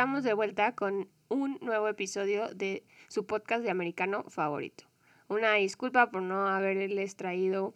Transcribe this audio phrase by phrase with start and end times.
[0.00, 4.84] Estamos de vuelta con un nuevo episodio de su podcast de americano favorito.
[5.28, 7.74] Una disculpa por no haberles traído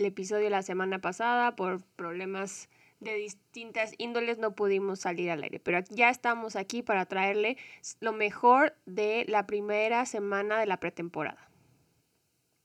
[0.00, 2.68] el episodio la semana pasada por problemas
[2.98, 7.56] de distintas índoles no pudimos salir al aire, pero ya estamos aquí para traerle
[8.00, 11.48] lo mejor de la primera semana de la pretemporada.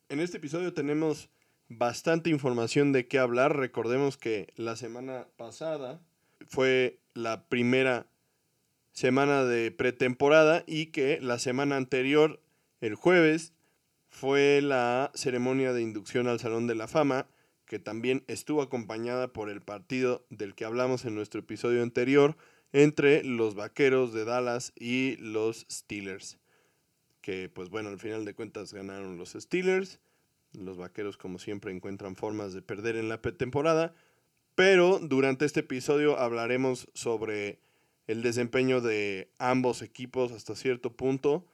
[0.10, 1.30] En este episodio tenemos
[1.70, 3.58] bastante información de qué hablar.
[3.58, 6.02] Recordemos que la semana pasada
[6.48, 8.08] fue la primera
[8.92, 12.42] semana de pretemporada y que la semana anterior,
[12.82, 13.54] el jueves,
[14.10, 17.28] fue la ceremonia de inducción al Salón de la Fama
[17.72, 22.36] que también estuvo acompañada por el partido del que hablamos en nuestro episodio anterior
[22.74, 26.38] entre los Vaqueros de Dallas y los Steelers.
[27.22, 30.02] Que pues bueno, al final de cuentas ganaron los Steelers.
[30.52, 33.94] Los Vaqueros como siempre encuentran formas de perder en la pretemporada.
[34.54, 37.62] Pero durante este episodio hablaremos sobre
[38.12, 41.46] el desempeño de ambos equipos hasta cierto punto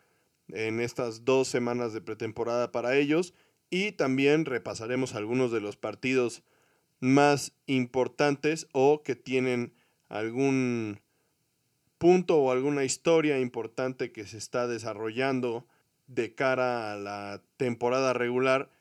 [0.49, 3.35] en estas dos semanas de pretemporada para ellos
[3.69, 6.41] y también repasaremos algunos de los partidos
[6.99, 9.73] más importantes o que tienen
[10.09, 10.99] algún
[11.99, 15.67] punto o alguna historia importante que se está desarrollando
[16.07, 18.71] de cara a la temporada regular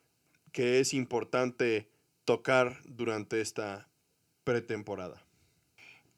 [0.52, 1.90] que es importante
[2.24, 3.90] tocar durante esta
[4.44, 5.25] pretemporada.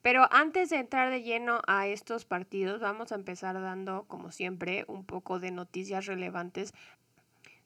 [0.01, 4.85] Pero antes de entrar de lleno a estos partidos, vamos a empezar dando, como siempre,
[4.87, 6.73] un poco de noticias relevantes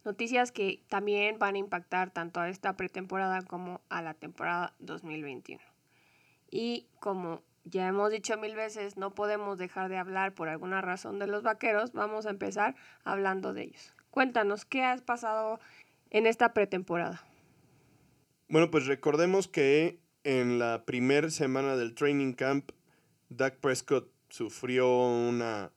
[0.03, 5.61] Noticias que también van a impactar tanto a esta pretemporada como a la temporada 2021.
[6.51, 11.19] Y como ya hemos dicho mil veces, no podemos dejar de hablar por alguna razón
[11.19, 13.93] de los vaqueros, vamos a empezar hablando de ellos.
[14.11, 15.61] Cuéntanos, ¿qué has pasado
[16.09, 17.23] en esta pretemporada?
[18.49, 22.71] Bueno, pues recordemos que en la primera semana del training camp,
[23.29, 25.71] Doug Prescott sufrió una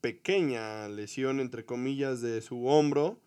[0.00, 3.20] pequeña lesión, entre comillas, de su hombro.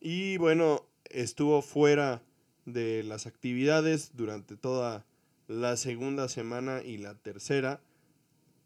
[0.00, 2.22] Y bueno, estuvo fuera
[2.64, 5.06] de las actividades durante toda
[5.46, 7.80] la segunda semana y la tercera,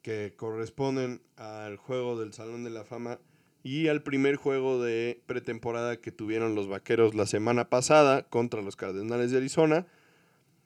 [0.02, 3.18] que corresponden al juego del Salón de la Fama
[3.62, 8.76] y al primer juego de pretemporada que tuvieron los Vaqueros la semana pasada contra los
[8.76, 9.86] Cardenales de Arizona.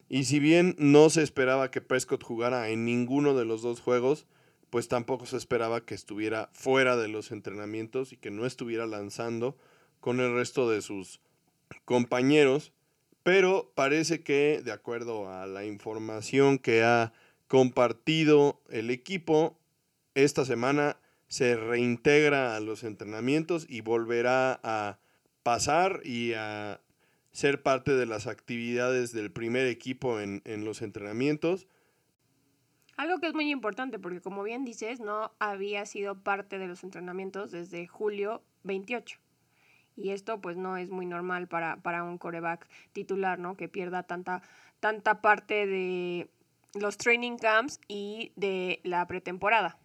[0.08, 4.26] Y si bien no se esperaba que Prescott jugara en ninguno de los dos juegos,
[4.70, 9.56] pues tampoco se esperaba que estuviera fuera de los entrenamientos y que no estuviera lanzando
[10.00, 11.20] con el resto de sus
[11.84, 12.72] compañeros,
[13.22, 17.12] pero parece que, de acuerdo a la información que ha
[17.46, 19.58] compartido el equipo,
[20.14, 20.98] esta semana
[21.28, 24.98] se reintegra a los entrenamientos y volverá a
[25.42, 26.80] pasar y a
[27.38, 31.68] ser parte de las actividades del primer equipo en, en los entrenamientos
[32.98, 36.82] algo que es muy importante porque como bien dices, no había sido parte de los
[36.82, 39.20] entrenamientos desde julio 28.
[39.96, 43.56] Y esto pues no es muy normal para, para un coreback titular, ¿no?
[43.56, 44.42] Que pierda tanta,
[44.80, 46.28] tanta parte de
[46.74, 49.78] los training camps y de la pretemporada.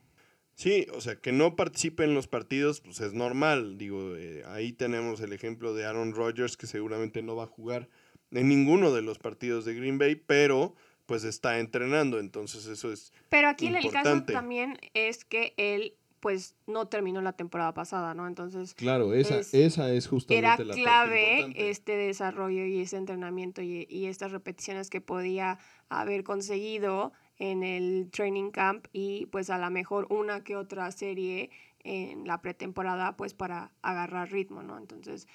[0.55, 3.77] Sí, o sea, que no participe en los partidos, pues es normal.
[3.77, 7.89] Digo, eh, ahí tenemos el ejemplo de Aaron Rodgers, que seguramente no va a jugar
[8.31, 10.75] en ninguno de los partidos de Green Bay, pero
[11.05, 16.55] pues está entrenando, entonces eso es Pero aquí el caso también es que él pues
[16.67, 18.27] no terminó la temporada pasada, ¿no?
[18.27, 23.85] Entonces Claro, esa es, esa es justamente era clave este desarrollo y ese entrenamiento y,
[23.89, 25.59] y estas repeticiones que podía
[25.89, 27.11] haber conseguido
[27.43, 31.49] en el training camp y pues a lo mejor una que otra serie
[31.83, 34.77] en la pretemporada pues para agarrar ritmo, ¿no?
[34.77, 35.27] Entonces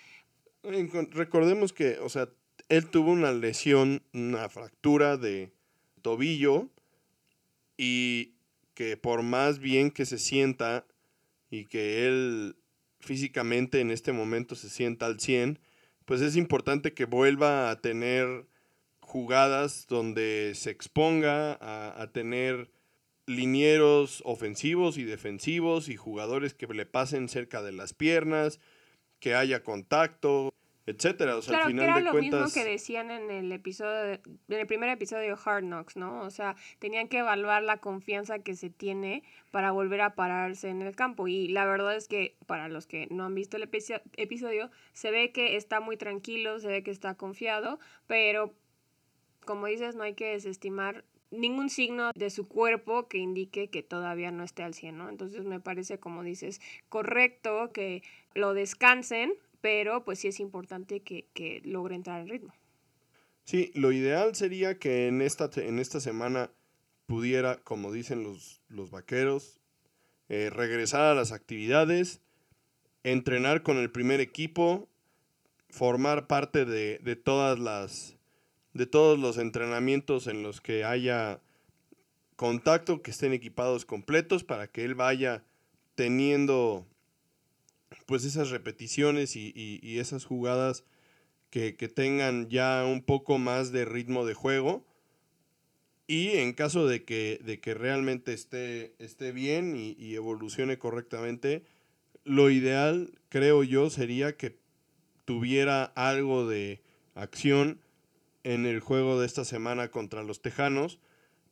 [0.63, 2.31] recordemos que, o sea,
[2.71, 5.53] él tuvo una lesión, una fractura de
[6.01, 6.71] tobillo
[7.77, 8.33] y
[8.73, 10.87] que por más bien que se sienta
[11.51, 12.57] y que él
[13.01, 15.59] físicamente en este momento se sienta al 100,
[16.07, 18.47] pues es importante que vuelva a tener
[19.09, 22.71] jugadas donde se exponga a, a tener
[23.27, 28.61] linieros ofensivos y defensivos y jugadores que le pasen cerca de las piernas,
[29.19, 30.53] que haya contacto,
[30.89, 31.37] etcétera.
[31.37, 34.67] O sea, al final que era lo mismo que decían en el episodio, en el
[34.67, 36.23] primer episodio de Hard Knocks, ¿no?
[36.23, 40.81] O sea, tenían que evaluar la confianza que se tiene para volver a pararse en
[40.83, 41.29] el campo.
[41.29, 45.33] Y la verdad es que, para los que no han visto el episodio, se ve
[45.33, 48.55] que está muy tranquilo, se ve que está confiado, pero
[49.49, 54.31] como dices, no hay que desestimar ningún signo de su cuerpo que indique que todavía
[54.31, 55.09] no esté al 100, ¿no?
[55.09, 58.03] Entonces me parece, como dices, correcto que
[58.35, 62.55] lo descansen pero pues sí es importante que, que logre entrar en ritmo.
[63.45, 66.51] Sí, lo ideal sería que en esta, en esta semana
[67.07, 69.61] pudiera, como dicen los, los vaqueros,
[70.29, 72.21] eh, regresar a las actividades,
[73.03, 74.89] entrenar con el primer equipo,
[75.71, 78.18] formar parte de, de, todas las
[78.75, 81.41] de todos los entrenamientos en los que haya
[82.37, 85.45] contacto, que estén equipados completos para que él vaya
[85.95, 86.87] teniendo
[88.07, 90.85] pues esas repeticiones y, y, esas jugadas
[91.51, 94.87] que, que, tengan ya un poco más de ritmo de juego.
[96.07, 101.65] Y en caso de que, de que realmente esté, esté bien y, y evolucione correctamente,
[102.25, 104.57] lo ideal, creo yo, sería que
[105.25, 106.81] tuviera algo de
[107.15, 107.81] acción
[108.45, 110.99] en el juego de esta semana contra los Tejanos.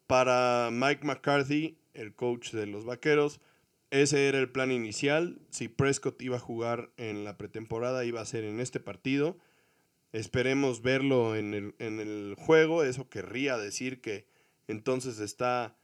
[0.07, 3.41] Para Mike McCarthy, el coach de los Vaqueros,
[3.91, 5.39] ese era el plan inicial.
[5.51, 9.39] Si Prescott iba a jugar en la pretemporada, iba a ser en este partido.
[10.13, 12.85] Esperemos verlo en el, en el juego.
[12.85, 14.27] Eso querría decir que
[14.69, 15.77] entonces está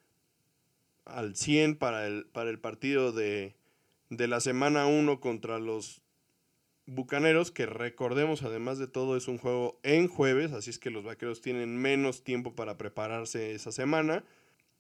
[1.05, 3.57] al 100 para el, para el partido de,
[4.11, 6.02] de la semana 1 contra los
[6.87, 11.05] Bucaneros, que recordemos además de todo es un juego en jueves, así es que los
[11.05, 14.25] Vaqueros tienen menos tiempo para prepararse esa semana.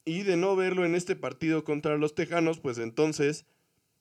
[0.04, 3.46] Y de no verlo en este partido contra los Tejanos, pues entonces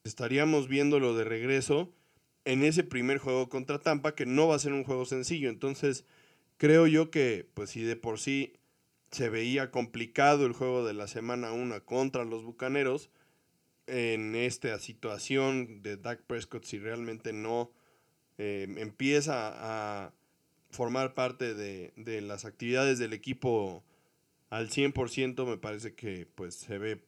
[0.04, 1.94] estaríamos viéndolo de regreso
[2.44, 5.50] en ese primer juego contra Tampa, que no va a ser un juego sencillo.
[5.50, 6.06] Entonces,
[6.58, 8.54] creo yo que, pues si de por sí
[9.12, 13.12] se veía complicado el juego de la semana 1 contra los Bucaneros,
[13.86, 17.72] en esta situación de Dak Prescott, si realmente no
[18.44, 20.14] eh, empieza a
[20.72, 23.84] formar parte de, de las actividades del equipo
[24.50, 27.04] al 100%, me parece que pues se ve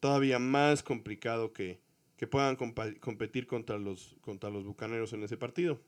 [0.00, 1.78] todavía más complicado que,
[2.16, 5.80] que puedan competir contra los, contra los Bucaneros en ese partido.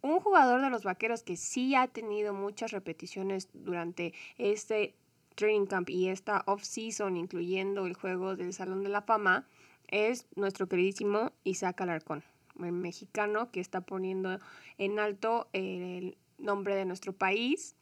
[0.00, 4.94] Un jugador de los Vaqueros que sí ha tenido muchas repeticiones durante este
[5.34, 9.46] training camp y esta off-season, incluyendo el juego del Salón de la Fama,
[9.88, 12.24] es nuestro queridísimo Isaac Alarcón,
[12.58, 14.38] mexicano que está poniendo
[14.76, 17.76] en alto el nombre de nuestro país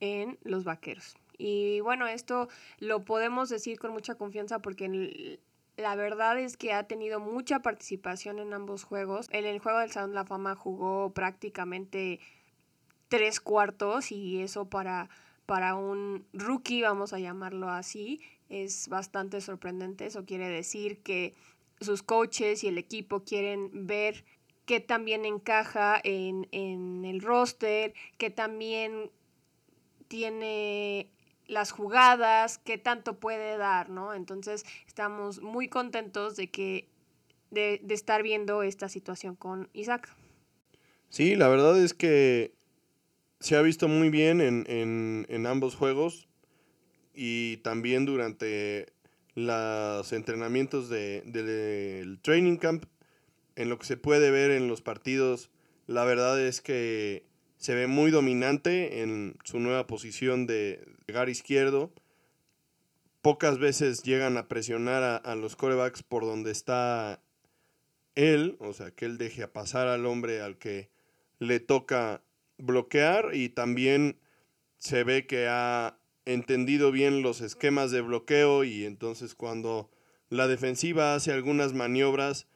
[0.00, 1.16] en los vaqueros.
[1.38, 2.48] Y bueno, esto
[2.78, 5.38] lo podemos decir con mucha confianza porque
[5.76, 9.26] la verdad es que ha tenido mucha participación en ambos juegos.
[9.30, 12.20] En el juego del Salón de la Fama jugó prácticamente
[13.08, 15.08] tres cuartos y eso para,
[15.46, 20.06] para un rookie, vamos a llamarlo así, es bastante sorprendente.
[20.06, 21.34] Eso quiere decir que
[21.80, 24.24] sus coaches y el equipo quieren ver
[24.66, 29.10] que también encaja en, en el roster, que también
[30.08, 31.10] tiene
[31.46, 34.14] las jugadas, qué tanto puede dar, ¿no?
[34.14, 36.88] Entonces estamos muy contentos de que
[37.50, 40.14] de, estar viendo esta situación con Isaac.
[41.08, 42.54] Sí, la verdad es que
[43.40, 46.28] se ha visto muy bien en, ambos juegos
[47.14, 48.92] y también durante
[49.34, 52.84] los entrenamientos del training camp,
[53.56, 55.50] en lo que se puede ver en los partidos,
[55.86, 57.24] la verdad es que
[57.56, 61.92] se ve muy dominante en su nueva posición de llegar izquierdo.
[63.20, 67.22] Pocas veces llegan a presionar a, los corebacks por donde está
[68.14, 70.88] él, o sea, que él deje a pasar al hombre al que
[71.38, 72.22] le toca
[72.56, 74.18] bloquear y también
[74.78, 79.90] se ve que ha entendido bien los esquemas de bloqueo y entonces cuando
[80.28, 82.46] la defensiva hace algunas maniobras,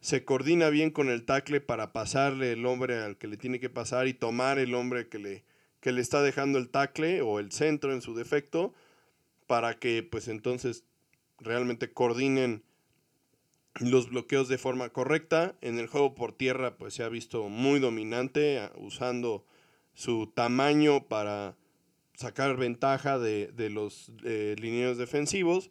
[0.00, 3.70] se coordina bien con el tackle para pasarle el hombre al que le tiene que
[3.70, 5.44] pasar y tomar el hombre que le,
[5.80, 8.74] que le está dejando el tackle o el centro en su defecto
[9.46, 10.84] para que pues entonces
[11.38, 12.64] realmente coordinen
[13.80, 15.54] los bloqueos de forma correcta.
[15.60, 19.46] En el juego por tierra pues se ha visto muy dominante usando
[19.94, 21.56] su tamaño para
[22.14, 24.56] sacar ventaja de, los eh,
[24.96, 25.70] defensivos.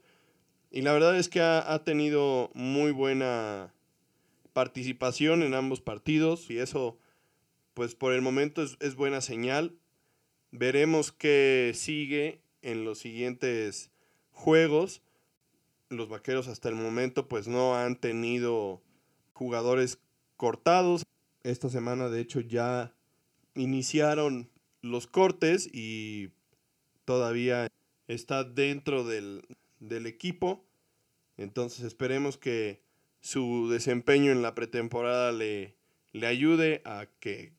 [0.70, 3.74] Y la verdad es que ha, ha tenido muy buena
[4.54, 6.98] participación en ambos partidos y eso
[7.74, 9.76] pues por el momento es, buena señal.
[10.52, 13.90] Veremos qué sigue en los siguientes
[14.32, 15.02] juegos.
[15.90, 18.84] Los vaqueros hasta el momento pues no han tenido
[19.34, 19.98] jugadores
[20.38, 21.04] cortados.
[21.44, 22.94] Esta semana de hecho ya
[23.56, 24.51] iniciaron
[24.82, 26.30] los cortes y
[27.06, 27.68] todavía
[28.08, 29.44] está dentro del,
[29.80, 30.64] del equipo.
[31.38, 32.82] Entonces esperemos que
[33.20, 35.76] su desempeño en la pretemporada le,
[36.14, 37.54] le ayude a que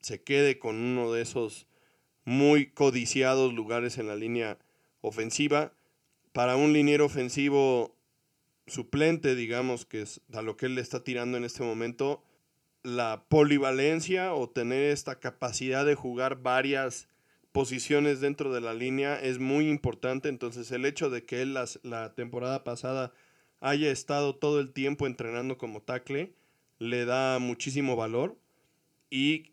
[0.00, 1.66] se quede con uno de esos
[2.24, 4.58] muy codiciados lugares en la línea
[5.00, 5.72] ofensiva.
[6.32, 7.96] Para un liniero ofensivo
[8.66, 12.22] suplente, digamos, que es a lo que él le está tirando en este momento,
[12.86, 17.08] la polivalencia o tener esta capacidad de jugar varias
[17.50, 20.28] posiciones dentro de la línea es muy importante.
[20.28, 23.12] Entonces el hecho de que él las, la temporada pasada
[23.58, 26.32] haya estado todo el tiempo entrenando como tackle
[26.78, 28.38] le da muchísimo valor.
[29.10, 29.50] Y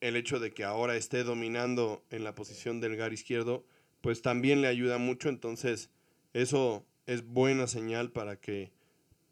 [0.00, 3.64] el hecho de que ahora esté dominando en la posición del gar izquierdo,
[4.02, 5.28] pues también le ayuda mucho.
[5.30, 5.90] Entonces
[6.32, 8.70] eso es buena señal para que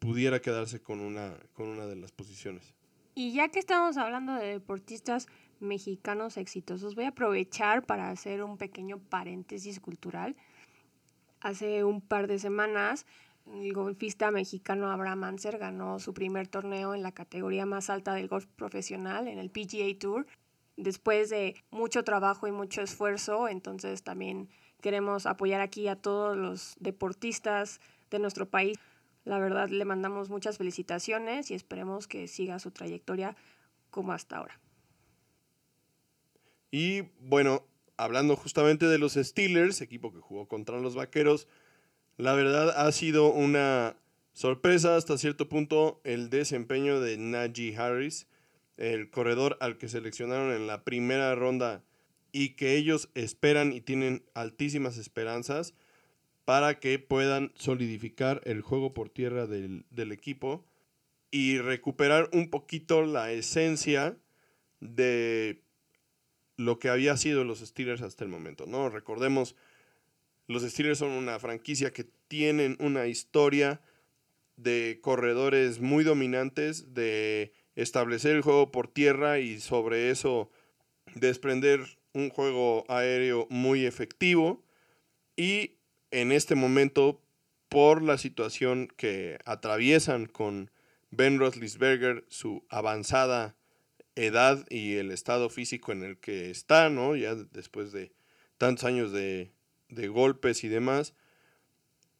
[0.00, 2.75] pudiera quedarse con una, con una de las posiciones.
[3.18, 5.26] Y ya que estamos hablando de deportistas
[5.58, 10.36] mexicanos exitosos, voy a aprovechar para hacer un pequeño paréntesis cultural.
[11.40, 13.06] Hace un par de semanas,
[13.46, 18.28] el golfista mexicano Abraham Anser ganó su primer torneo en la categoría más alta del
[18.28, 20.26] golf profesional, en el PGA Tour,
[20.76, 23.48] después de mucho trabajo y mucho esfuerzo.
[23.48, 24.50] Entonces también
[24.82, 27.80] queremos apoyar aquí a todos los deportistas
[28.10, 28.78] de nuestro país.
[29.26, 33.36] La verdad le mandamos muchas felicitaciones y esperemos que siga su trayectoria
[33.90, 34.60] como hasta ahora.
[36.70, 37.66] Y bueno,
[37.96, 41.48] hablando justamente de los Steelers, equipo que jugó contra los Vaqueros,
[42.16, 43.96] la verdad ha sido una
[44.32, 48.28] sorpresa hasta cierto punto el desempeño de Najee Harris,
[48.76, 51.82] el corredor al que seleccionaron en la primera ronda
[52.30, 55.74] y que ellos esperan y tienen altísimas esperanzas
[56.46, 60.64] para que puedan solidificar el juego por tierra del, equipo
[61.32, 64.16] y recuperar un poquito la esencia
[64.78, 65.60] de
[66.56, 68.88] lo que había sido los Steelers hasta el momento, ¿no?
[68.88, 69.56] Recordemos,
[70.46, 73.80] los Steelers son una franquicia que tienen una historia
[74.54, 80.48] de corredores muy dominantes, de establecer el juego por tierra y sobre eso
[81.16, 81.80] desprender
[82.12, 84.64] un juego aéreo muy efectivo.
[85.36, 85.76] Y
[86.10, 87.20] en este momento,
[87.68, 90.70] por la situación que atraviesan con
[91.10, 93.56] Ben Roethlisberger, su avanzada
[94.14, 97.16] edad y el estado físico en el que está, ¿no?
[97.16, 98.12] Ya después de
[98.58, 99.52] tantos años de,
[99.88, 101.14] de golpes y demás,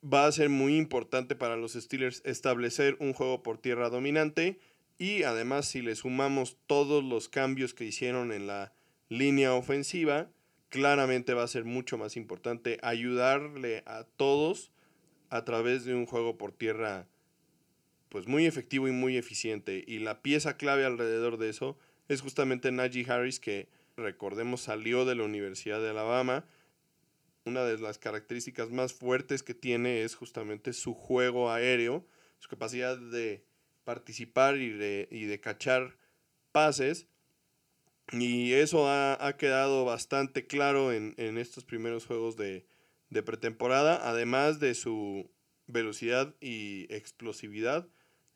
[0.03, 4.61] va a ser muy importante para los Steelers establecer un juego por tierra dominante
[4.99, 8.73] y además si le sumamos todos los cambios que hicieron en la
[9.09, 10.31] línea ofensiva,
[10.69, 14.73] claramente va a ser mucho más importante ayudarle a todos
[15.31, 17.07] a través de un juego por tierra
[18.09, 19.85] pues muy efectivo y muy eficiente.
[19.87, 21.77] Y la pieza clave alrededor de eso
[22.09, 26.47] es justamente Najee Harris, que recordemos salió de la Universidad de Alabama.
[27.45, 32.07] Una de las características más fuertes que tiene es justamente su juego aéreo,
[32.39, 33.45] su capacidad de
[33.85, 35.97] participar y de, y de cachar
[36.53, 37.07] pases
[38.13, 42.67] y eso ha, quedado bastante claro en, estos primeros juegos de,
[43.25, 45.31] pretemporada, además de su
[45.67, 47.89] velocidad y explosividad.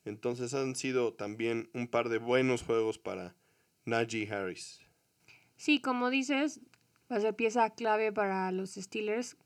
[0.04, 3.36] Entonces han sido también un par de buenos juegos para
[3.84, 4.80] Najee Harris.
[5.56, 6.60] Sí, como dices,
[7.10, 9.36] va a ser pieza clave para los Steelers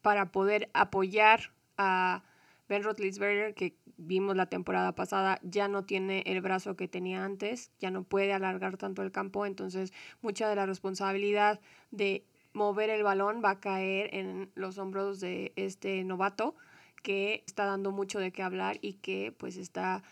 [0.00, 2.24] para poder apoyar a
[2.68, 7.70] Ben Roethlisberger, que vimos la temporada pasada, ya no tiene el brazo que tenía antes,
[7.80, 13.02] ya no puede alargar tanto el campo, entonces mucha de la responsabilidad de mover el
[13.02, 16.54] balón va a caer en los hombros de este novato
[17.02, 20.02] que está dando mucho de qué hablar y que pues está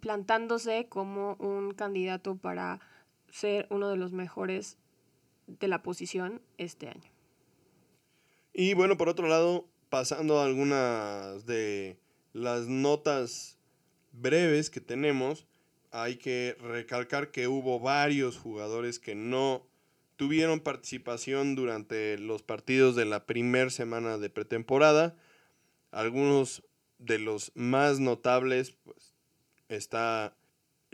[0.00, 2.80] plantándose como un candidato para
[3.30, 4.78] ser uno de los mejores
[5.46, 7.10] de la posición este año.
[8.52, 11.98] Y bueno, por otro lado, pasando a algunas de
[12.32, 13.58] las notas
[14.12, 15.46] breves que tenemos,
[15.90, 19.66] hay que recalcar que hubo varios jugadores que no
[20.16, 25.16] tuvieron participación durante los partidos de la primera semana de pretemporada.
[25.90, 26.62] Algunos
[26.98, 29.14] de los más notables, pues,
[29.68, 30.36] está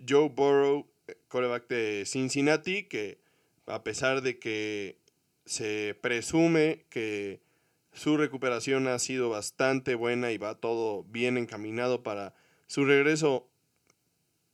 [0.07, 0.87] Joe Burrow,
[1.29, 3.19] coreback de Cincinnati, que
[3.67, 4.99] a pesar de que
[5.47, 7.41] se presume que
[7.95, 12.35] su recuperación ha sido bastante buena y va todo bien encaminado para
[12.67, 13.49] su regreso,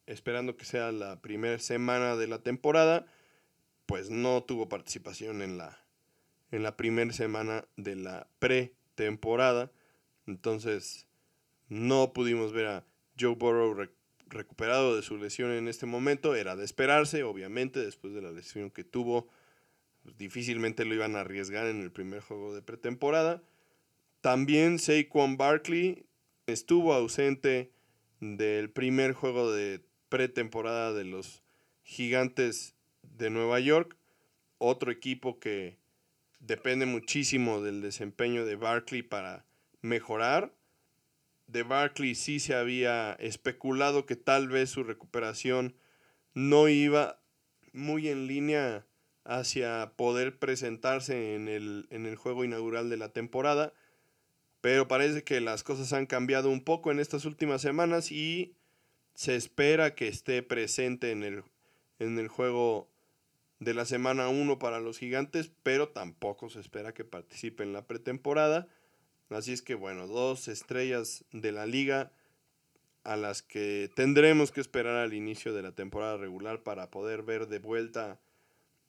[0.07, 3.07] esperando que sea la primera semana de la temporada,
[3.87, 5.83] pues no tuvo participación en la,
[6.51, 9.73] en la primera semana de la pretemporada.
[10.27, 11.07] Entonces
[11.69, 12.85] no pudimos ver a
[13.19, 13.89] Joe Burrow
[14.27, 16.35] recuperado de su lesión en este momento.
[16.35, 19.29] Era de esperarse, obviamente, después de la lesión que tuvo
[20.11, 23.43] pues, difícilmente lo iban a arriesgar en el primer juego de pretemporada.
[24.21, 26.05] También Saquon Barkley
[26.47, 27.71] estuvo ausente
[28.21, 31.43] del primer juego de pretemporada de los
[31.85, 33.97] Gigantes de Nueva York,
[34.59, 35.79] otro equipo que
[36.39, 39.47] depende muchísimo del desempeño de Barkley para
[39.81, 40.53] mejorar.
[41.47, 45.75] De Barkley sí se había especulado que tal vez su recuperación
[46.35, 47.21] no iba
[47.73, 48.87] muy en línea
[49.25, 53.73] hacia poder presentarse en el, en el juego inaugural de la temporada.
[54.61, 58.55] Pero parece que las cosas han cambiado un poco en estas últimas semanas y
[59.15, 61.45] se espera que esté presente en el,
[61.99, 62.89] en el juego
[63.59, 67.87] de la semana 1 para los gigantes, pero tampoco se espera que participe en la
[67.87, 68.69] pretemporada.
[69.29, 72.13] Así es que bueno, dos estrellas de la liga
[73.05, 77.47] a las que tendremos que esperar al inicio de la temporada regular para poder ver
[77.49, 78.21] de vuelta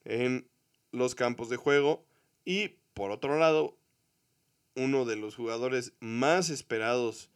[0.06, 0.48] en
[0.92, 2.06] los campos de juego.
[2.46, 3.78] Y por otro lado,
[4.76, 7.30] uno de los jugadores más esperados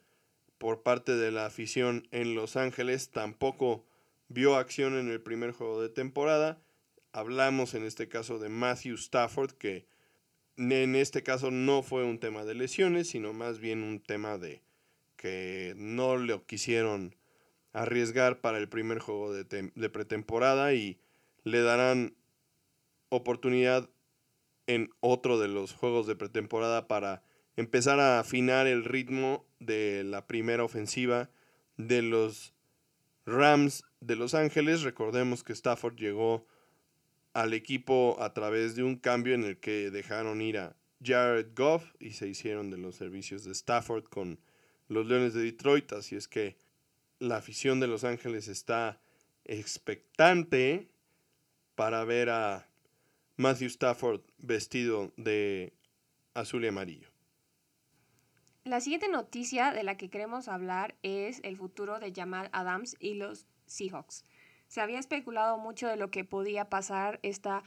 [0.58, 3.84] por parte de la afición en Los Ángeles tampoco
[4.28, 6.60] vio acción en el primer juego de temporada.
[7.12, 9.86] Hablamos en este caso de Matthew Stafford, que
[10.56, 14.62] en este caso no fue un tema de lesiones, sino más bien un tema de
[15.16, 17.14] que no le quisieron
[17.72, 20.98] arriesgar para el primer juego de, de pretemporada y
[21.44, 22.16] le darán
[23.08, 23.88] oportunidad
[24.66, 27.22] en otro de los juegos de pretemporada para
[27.56, 31.30] empezar a afinar el ritmo de la primera ofensiva
[31.76, 32.52] de los
[33.24, 34.82] Rams de Los Ángeles.
[34.82, 36.46] Recordemos que Stafford llegó
[37.32, 41.84] al equipo a través de un cambio en el que dejaron ir a Jared Goff
[41.98, 44.40] y se hicieron de los servicios de Stafford con
[44.88, 45.92] los Leones de Detroit.
[45.92, 46.56] Así es que
[47.18, 49.00] la afición de Los Ángeles está
[49.44, 50.88] expectante
[51.74, 52.68] para ver a
[53.38, 55.74] Matthew Stafford vestido de
[56.32, 57.10] azul y amarillo.
[58.64, 63.14] La siguiente noticia de la que queremos hablar es el futuro de Jamal Adams y
[63.14, 64.24] los Seahawks.
[64.68, 67.62] Se había especulado mucho de lo que podía pasar esta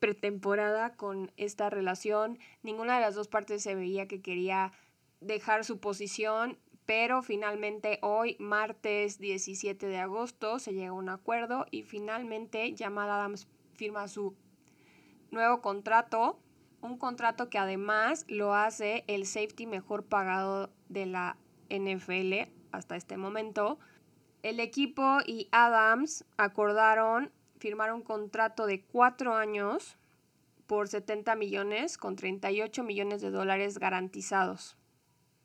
[0.00, 2.38] pretemporada con esta relación.
[2.62, 4.72] Ninguna de las dos partes se veía que quería
[5.20, 11.66] dejar su posición, pero finalmente hoy, martes 17 de agosto, se llega a un acuerdo
[11.70, 14.34] y finalmente Jamal Adams firma su
[15.34, 16.38] nuevo contrato
[16.84, 21.38] un contrato que además lo hace el safety mejor pagado de la
[21.70, 23.78] NFL hasta este momento.
[24.42, 29.96] El equipo y Adams acordaron firmar un contrato de cuatro años
[30.66, 34.76] por 70 millones con 38 millones de dólares garantizados.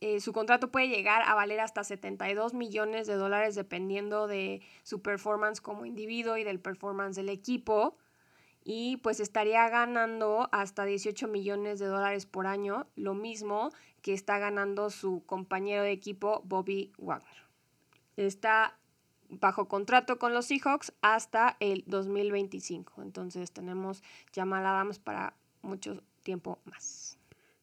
[0.02, 5.02] Eh, su contrato puede llegar a valer hasta 72 millones de dólares dependiendo de su
[5.02, 7.98] performance como individuo y del performance del equipo
[8.72, 13.72] y pues estaría ganando hasta 18 millones de dólares por año, lo mismo
[14.04, 17.48] que está ganando su compañero de equipo Bobby Wagner.
[18.16, 18.78] Está
[19.28, 24.04] bajo contrato con los Seahawks hasta el 2025, entonces tenemos
[24.36, 27.18] Jamal Adams para mucho tiempo más.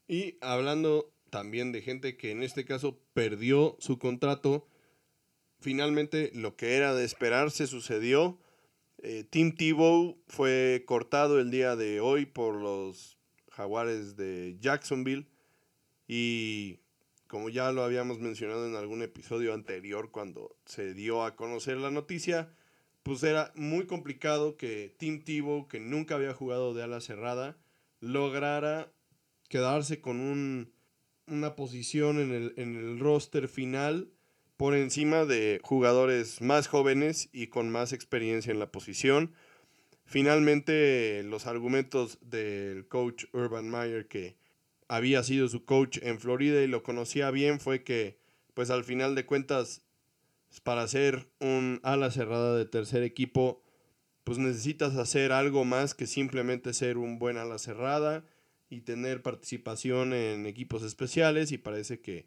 [0.08, 4.66] Y hablando también de gente que en este caso perdió su contrato,
[5.60, 8.40] finalmente lo que era de esperar se sucedió
[9.08, 13.16] eh, Tim Tebow fue cortado el día de hoy por los
[13.52, 15.28] jaguares de Jacksonville.
[16.08, 16.80] Y
[17.28, 21.92] como ya lo habíamos mencionado en algún episodio anterior cuando se dio a conocer la
[21.92, 22.52] noticia,
[23.04, 27.56] pues era muy complicado que Tim Tebow, que nunca había jugado de ala cerrada,
[28.00, 28.92] lograra
[29.48, 30.72] quedarse con un,
[31.28, 34.10] una posición en el, en el roster final
[34.56, 39.32] por encima de jugadores más jóvenes y con más experiencia en la posición.
[40.04, 44.36] Finalmente, los argumentos del coach Urban Meyer, que
[44.88, 48.18] había sido su coach en Florida y lo conocía bien, fue que,
[48.54, 49.82] pues al final de cuentas,
[50.62, 53.62] para ser un ala cerrada de tercer equipo,
[54.24, 58.24] pues necesitas hacer algo más que simplemente ser un buen ala cerrada
[58.70, 62.26] y tener participación en equipos especiales y parece que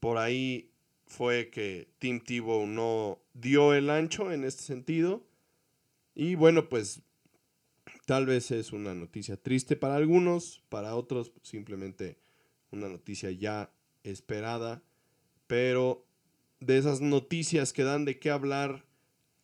[0.00, 0.72] por ahí
[1.06, 5.26] fue que Tim Tebow no dio el ancho en este sentido.
[6.14, 7.02] Y bueno, pues
[8.06, 12.18] tal vez es una noticia triste para algunos, para otros simplemente
[12.70, 14.82] una noticia ya esperada,
[15.46, 16.04] pero
[16.60, 18.84] de esas noticias que dan de qué hablar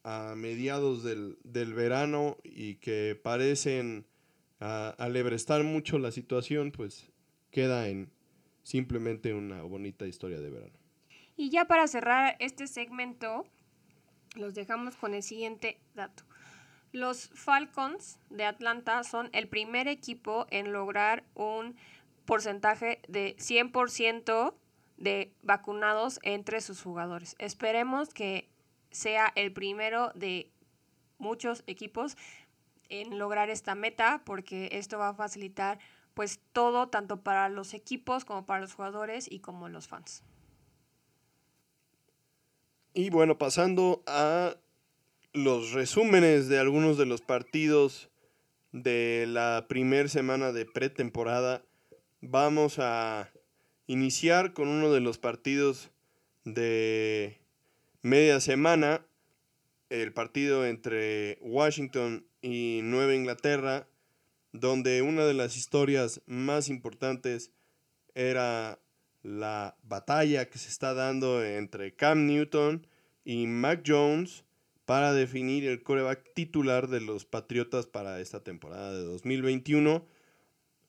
[0.04, 1.36] a mediados del,
[1.74, 4.06] verano y que parecen
[4.58, 7.10] alebrestar mucho la situación, pues
[7.50, 8.10] queda en
[8.62, 10.81] simplemente una bonita historia de verano.
[11.36, 13.44] Y ya para cerrar este segmento,
[14.34, 16.24] los dejamos con el siguiente dato.
[16.92, 21.76] Los Falcons de Atlanta son el primer equipo en lograr un
[22.26, 24.54] porcentaje de 100%
[24.98, 27.34] de vacunados entre sus jugadores.
[27.38, 28.48] Esperemos que
[28.90, 30.50] sea el primero de
[31.18, 32.16] muchos equipos
[32.88, 35.78] en lograr esta meta porque esto va a facilitar
[36.14, 40.22] pues todo tanto para los equipos como para los jugadores y como los fans.
[42.94, 44.54] Y bueno, pasando a
[45.32, 48.10] los resúmenes de algunos de los partidos
[48.72, 51.62] de la primera semana de pretemporada.
[52.20, 53.30] Vamos a
[53.86, 55.90] iniciar con uno de los partidos
[56.44, 57.38] de
[58.02, 59.06] media semana,
[59.88, 63.86] el partido entre Washington y Nueva Inglaterra,
[64.52, 67.52] donde una de las historias más importantes
[68.14, 68.78] era
[69.22, 72.86] la batalla que se está dando entre Cam Newton
[73.24, 74.44] y Mac Jones
[74.84, 80.04] para definir el coreback titular de los Patriotas para esta temporada de 2021.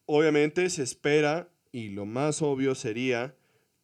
[0.05, 3.35] Obviamente se espera, y lo más obvio sería,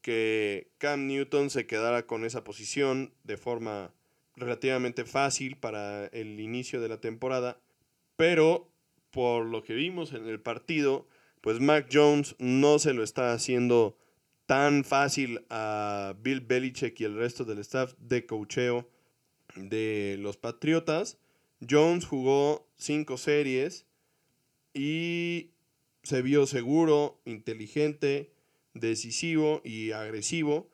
[0.01, 3.93] que Cam Newton se quedara con esa posición de forma
[4.35, 7.59] relativamente fácil para el inicio de la temporada,
[8.15, 8.71] pero
[9.11, 11.07] por lo que vimos en el partido,
[11.41, 13.97] pues Mac Jones no se lo está haciendo
[14.49, 18.89] tan fácil a Bill Belichick y el resto del staff de cocheo
[19.55, 21.19] de los Patriotas.
[21.69, 23.85] Jones jugó cinco series
[24.73, 25.51] y
[26.01, 28.33] se vio seguro, inteligente,
[28.73, 30.71] decisivo y agresivo.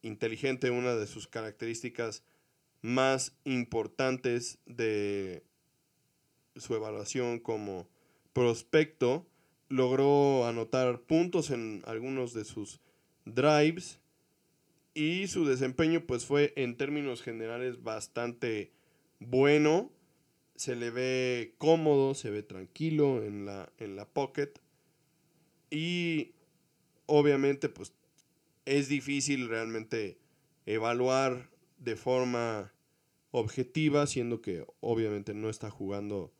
[0.00, 2.22] Inteligente, una de sus características
[2.82, 5.42] más importantes de
[6.54, 7.88] su evaluación como
[8.32, 9.26] prospecto.
[9.68, 12.80] Logró anotar puntos en algunos de sus
[13.34, 14.00] drives
[14.94, 18.72] y su desempeño pues fue en términos generales bastante
[19.20, 19.92] bueno.
[20.56, 24.54] Se le ve cómodo, se ve tranquilo en la, en la pocket.
[25.70, 26.32] Y
[27.06, 27.92] obviamente pues
[28.64, 30.18] es difícil realmente
[30.66, 32.72] evaluar de forma
[33.30, 36.32] objetiva, siendo que obviamente no está jugando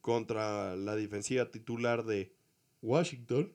[0.00, 2.32] contra la defensiva titular de
[2.80, 3.52] Washington.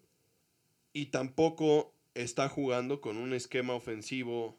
[0.91, 4.58] Y tampoco está jugando con un esquema ofensivo,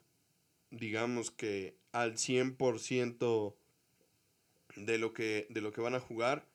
[0.70, 3.54] digamos que al 100%
[4.76, 6.46] de lo que, de lo que van a jugar.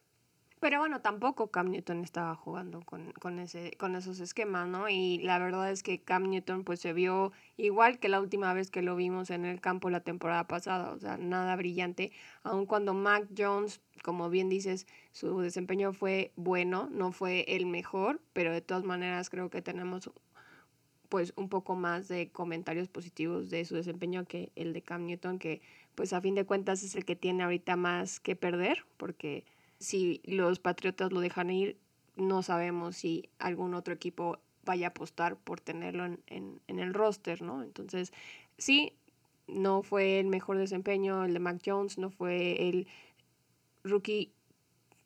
[0.62, 4.88] Pero bueno, tampoco Cam Newton estaba jugando con, ese, con esos esquemas, ¿no?
[4.88, 8.72] Y la verdad es que Cam Newton pues se vio igual que la última vez
[8.72, 12.14] que lo vimos en el campo la temporada pasada, o sea, nada brillante,
[12.44, 18.22] aun cuando Mac Jones, como bien dices, su desempeño fue bueno, no fue el mejor,
[18.32, 20.10] pero de todas maneras creo que tenemos
[21.14, 25.38] pues un poco más de comentarios positivos de su desempeño que el de Cam Newton,
[25.38, 25.62] que
[25.94, 29.46] pues a fin de cuentas es el que tiene ahorita más que perder, porque
[29.78, 31.78] si los Patriotas lo dejan ir,
[32.16, 36.96] no sabemos si algún otro equipo vaya a apostar por tenerlo en, en, en el
[36.96, 37.62] roster, ¿no?
[37.62, 38.12] Entonces,
[38.58, 38.94] sí,
[39.46, 42.88] no fue el mejor desempeño el de Mac Jones, no fue el
[43.84, 44.32] rookie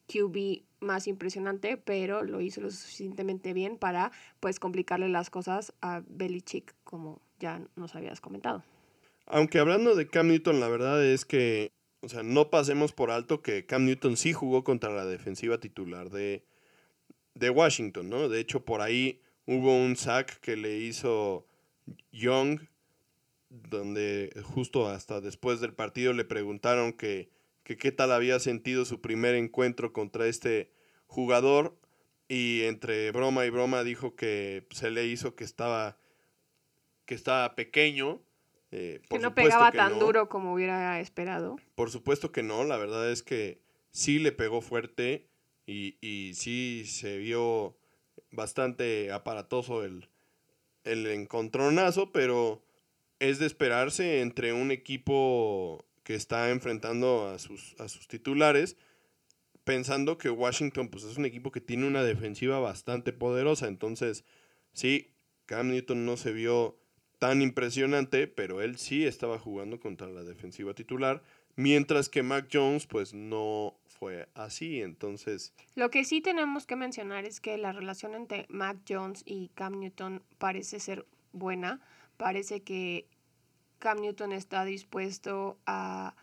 [0.07, 6.03] QB más impresionante, pero lo hizo lo suficientemente bien para pues complicarle las cosas a
[6.07, 8.63] Belichick, como ya nos habías comentado.
[9.25, 13.41] Aunque hablando de Cam Newton, la verdad es que, o sea, no pasemos por alto
[13.41, 16.45] que Cam Newton sí jugó contra la defensiva titular de,
[17.33, 18.29] de Washington, ¿no?
[18.29, 21.45] De hecho, por ahí hubo un sack que le hizo
[22.11, 22.61] Young,
[23.49, 27.29] donde justo hasta después del partido le preguntaron que
[27.67, 30.71] que qué tal había sentido su primer encuentro contra este
[31.05, 31.77] jugador
[32.29, 35.97] y entre broma y broma dijo que se le hizo que estaba
[37.03, 38.21] que estaba pequeño
[38.71, 41.57] eh, que no pegaba tan duro como hubiera esperado.
[41.75, 43.59] Por supuesto que no la verdad es que
[43.91, 45.27] sí le pegó fuerte
[45.65, 47.75] y, y sí se vio
[48.31, 50.07] bastante aparatoso el,
[50.85, 52.63] el encontronazo pero
[53.19, 58.77] es de esperarse entre un equipo que está enfrentando a sus, a sus titulares,
[59.65, 63.67] pensando que Washington pues, es un equipo que tiene una defensiva bastante poderosa.
[63.67, 64.23] Entonces,
[64.71, 65.11] sí,
[65.47, 66.79] Cam Newton no se vio
[67.19, 71.21] tan impresionante, pero él sí estaba jugando contra la defensiva titular,
[71.57, 75.53] mientras que Mac Jones pues no fue así, entonces...
[75.75, 79.77] Lo que sí tenemos que mencionar es que la relación entre Mac Jones y Cam
[79.81, 81.81] Newton parece ser buena,
[82.15, 83.09] parece que
[83.79, 86.15] Cam Newton está dispuesto a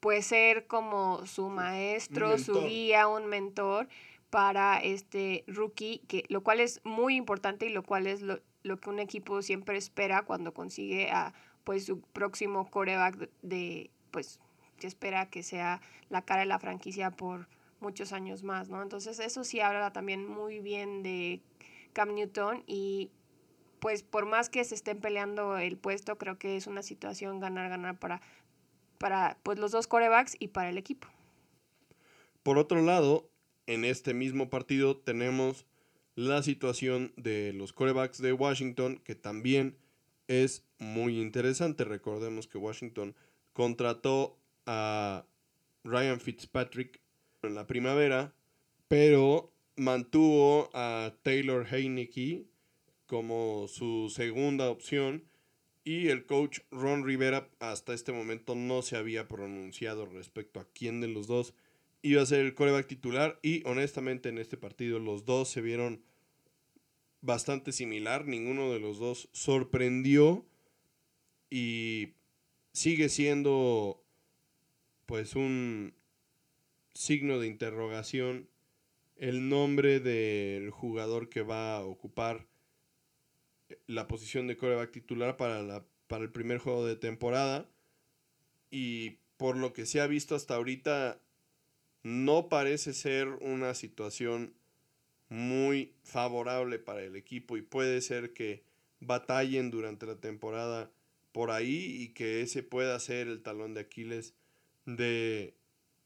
[0.00, 3.88] pues ser como su maestro, su guía, un mentor
[4.30, 8.90] para este rookie, que, lo cual es muy importante y lo cual es lo, que
[8.90, 14.40] un equipo siempre espera cuando consigue a pues su próximo coreback de, pues
[14.78, 17.48] se espera que sea la cara de la franquicia por
[17.80, 18.82] muchos años más, ¿no?
[18.82, 21.40] Entonces eso sí habla también muy bien de
[21.92, 23.10] Cam Newton y
[23.80, 27.98] pues por más que se estén peleando el puesto, creo que es una situación ganar-ganar
[27.98, 28.20] para,
[28.98, 31.08] para pues, los dos corebacks y para el equipo.
[32.42, 33.28] Por otro lado,
[33.66, 35.66] en este mismo partido tenemos
[36.14, 39.76] la situación de los corebacks de Washington, que también
[40.28, 41.84] es muy interesante.
[41.84, 43.14] Recordemos que Washington
[43.52, 45.24] contrató a
[45.84, 47.00] Ryan Fitzpatrick
[47.42, 48.34] en la primavera,
[48.88, 52.49] pero mantuvo a Taylor Heineke
[53.10, 55.24] como su segunda opción
[55.82, 61.00] y el coach Ron Rivera hasta este momento no se había pronunciado respecto a quién
[61.00, 61.52] de los dos
[62.02, 66.04] iba a ser el coreback titular y honestamente en este partido los dos se vieron
[67.20, 70.46] bastante similar, ninguno de los dos sorprendió
[71.50, 72.10] y
[72.72, 74.04] sigue siendo
[75.06, 75.94] pues un
[76.94, 78.48] signo de interrogación
[79.16, 82.46] el nombre del jugador que va a ocupar
[83.86, 87.68] la posición de coreback titular para, la, para el primer juego de temporada.
[88.70, 91.20] Y por lo que se ha visto hasta ahorita
[92.02, 94.54] no parece ser una situación
[95.28, 98.64] muy favorable para el equipo y puede ser que
[99.00, 100.90] batallen durante la temporada
[101.32, 104.34] por ahí y que ese pueda ser el talón de Aquiles
[104.86, 105.54] de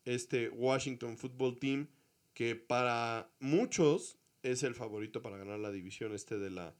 [0.04, 1.88] este Washington Football Team
[2.34, 6.74] que para muchos es el favorito para ganar la división este de la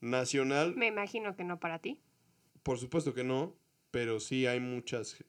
[0.00, 0.74] Nacional.
[0.76, 2.00] Me imagino que no para ti.
[2.62, 3.56] Por supuesto que no,
[3.90, 5.24] pero sí hay muchas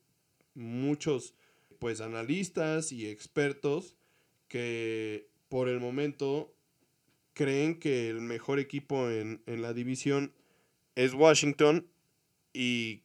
[0.53, 1.33] muchos
[1.79, 3.95] pues analistas y expertos
[4.47, 6.53] que por el momento
[7.33, 10.33] creen que el mejor equipo en, en la división
[10.95, 11.87] es Washington
[12.51, 13.03] y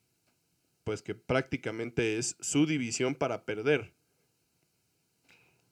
[0.82, 3.94] pues que prácticamente es su división para perder.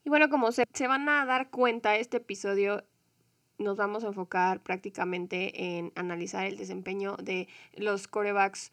[0.04, 2.84] Y bueno, como se, se van a dar cuenta, este episodio
[3.58, 8.72] nos vamos a enfocar prácticamente en analizar el desempeño de los corebacks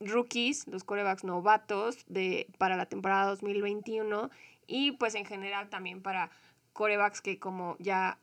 [0.00, 4.30] rookies, los corebacks novatos de, para la temporada 2021
[4.66, 6.30] y pues en general también para
[6.72, 8.18] corebacks que como ya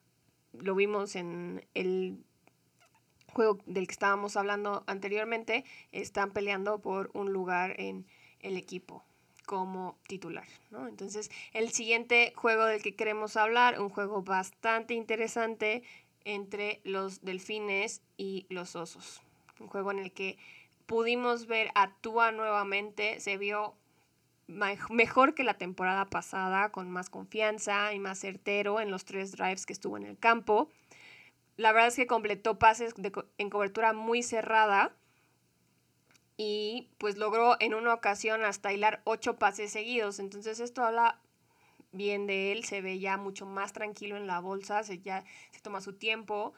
[0.54, 2.18] lo vimos en el
[3.34, 8.06] juego del que estábamos hablando anteriormente, están peleando por un lugar en
[8.40, 9.04] el equipo
[9.50, 10.88] como titular, ¿no?
[10.88, 15.82] Entonces, el siguiente juego del que queremos hablar, un juego bastante interesante
[16.24, 19.24] entre los delfines y los osos.
[19.60, 20.38] Un juego en el que
[20.86, 21.90] pudimos ver a
[22.32, 23.74] nuevamente, se vio
[24.46, 29.66] mejor que la temporada pasada, con más confianza y más certero en los tres drives
[29.66, 30.70] que estuvo en el campo.
[31.58, 32.94] La verdad es que completó pases
[33.40, 34.96] en cobertura muy cerrada
[36.42, 40.20] y pues logró en una ocasión hasta hilar ocho pases seguidos.
[40.20, 41.20] Entonces esto habla
[41.92, 45.60] bien de él, se ve ya mucho más tranquilo en la bolsa, se, ya se
[45.60, 46.54] toma su tiempo,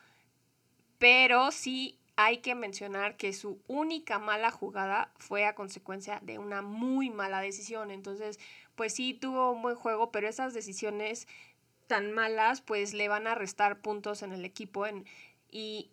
[0.99, 6.61] pero sí hay que mencionar que su única mala jugada fue a consecuencia de una
[6.61, 7.89] muy mala decisión.
[7.89, 8.39] Entonces,
[8.75, 11.27] pues sí tuvo un buen juego, pero esas decisiones
[11.87, 15.07] tan malas, pues le van a restar puntos en el equipo en,
[15.49, 15.89] y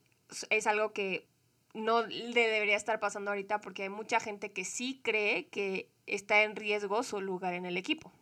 [0.51, 1.27] es algo que
[1.75, 6.43] no le debería estar pasando ahorita porque hay mucha gente que sí cree que está
[6.43, 8.13] en riesgo su lugar en el equipo.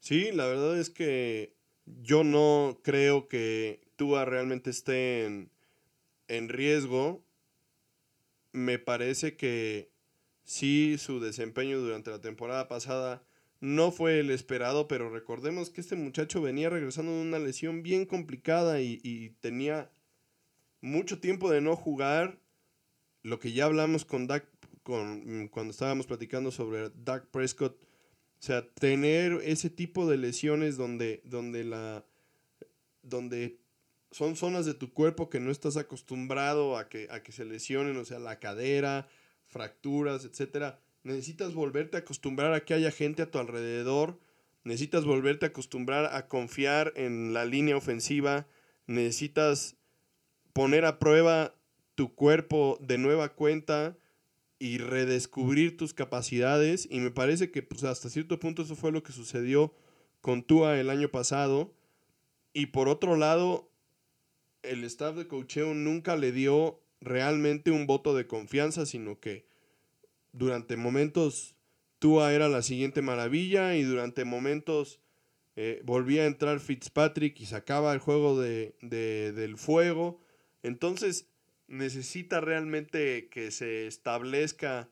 [0.00, 1.54] Sí, la verdad es que
[1.86, 5.50] yo no creo que Tua realmente esté en,
[6.28, 7.24] en riesgo.
[8.52, 9.90] Me parece que
[10.44, 13.22] sí, su desempeño durante la temporada pasada
[13.60, 18.04] no fue el esperado, pero recordemos que este muchacho venía regresando de una lesión bien
[18.04, 19.90] complicada y, y tenía
[20.86, 22.38] mucho tiempo de no jugar.
[23.22, 24.46] Lo que ya hablamos con Dak,
[24.82, 27.76] con, mm, cuando estábamos platicando sobre Dak Prescott.
[28.38, 32.04] O sea, tener ese tipo de lesiones donde, donde, la,
[33.02, 33.58] donde
[34.10, 37.96] son zonas de tu cuerpo que no estás acostumbrado a que, a que se lesionen,
[37.96, 39.08] o sea, la cadera,
[39.46, 40.80] fracturas, etcétera.
[41.02, 44.18] Necesitas volverte a acostumbrar a que haya gente a tu alrededor.
[44.64, 48.46] Necesitas volverte a acostumbrar a confiar en la línea ofensiva.
[48.86, 49.75] Necesitas
[50.56, 51.54] poner a prueba
[51.96, 53.98] tu cuerpo de nueva cuenta
[54.58, 56.88] y redescubrir tus capacidades.
[56.90, 59.74] Y me parece que pues, hasta cierto punto eso fue lo que sucedió
[60.22, 61.74] con Tua el año pasado.
[62.54, 63.68] Y por otro lado,
[64.62, 69.44] el staff de cocheo nunca le dio realmente un voto de confianza, sino que
[70.32, 71.54] durante momentos
[71.98, 75.00] Tua era la siguiente maravilla y durante momentos
[75.54, 80.24] eh, volvía a entrar Fitzpatrick y sacaba el juego de, del fuego.
[80.66, 81.28] Entonces,
[81.68, 84.88] necesita realmente que se establezca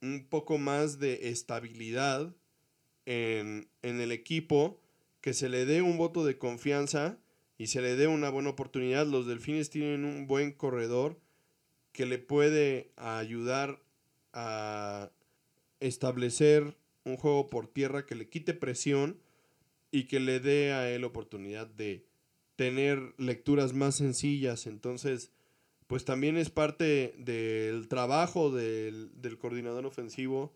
[0.00, 2.32] un poco más de estabilidad
[3.06, 4.80] en, el equipo,
[5.20, 7.18] que se le dé un voto de confianza
[7.58, 9.04] y se le dé una buena oportunidad.
[9.04, 11.18] Los delfines tienen un buen corredor
[11.90, 13.82] que le puede ayudar
[14.32, 15.10] a
[15.80, 19.18] establecer un juego por tierra que le quite presión
[19.90, 22.04] y que le dé a él oportunidad de
[22.60, 24.66] tener lecturas más sencillas.
[24.66, 25.30] Entonces,
[25.86, 30.52] pues también es parte del trabajo del, coordinador ofensivo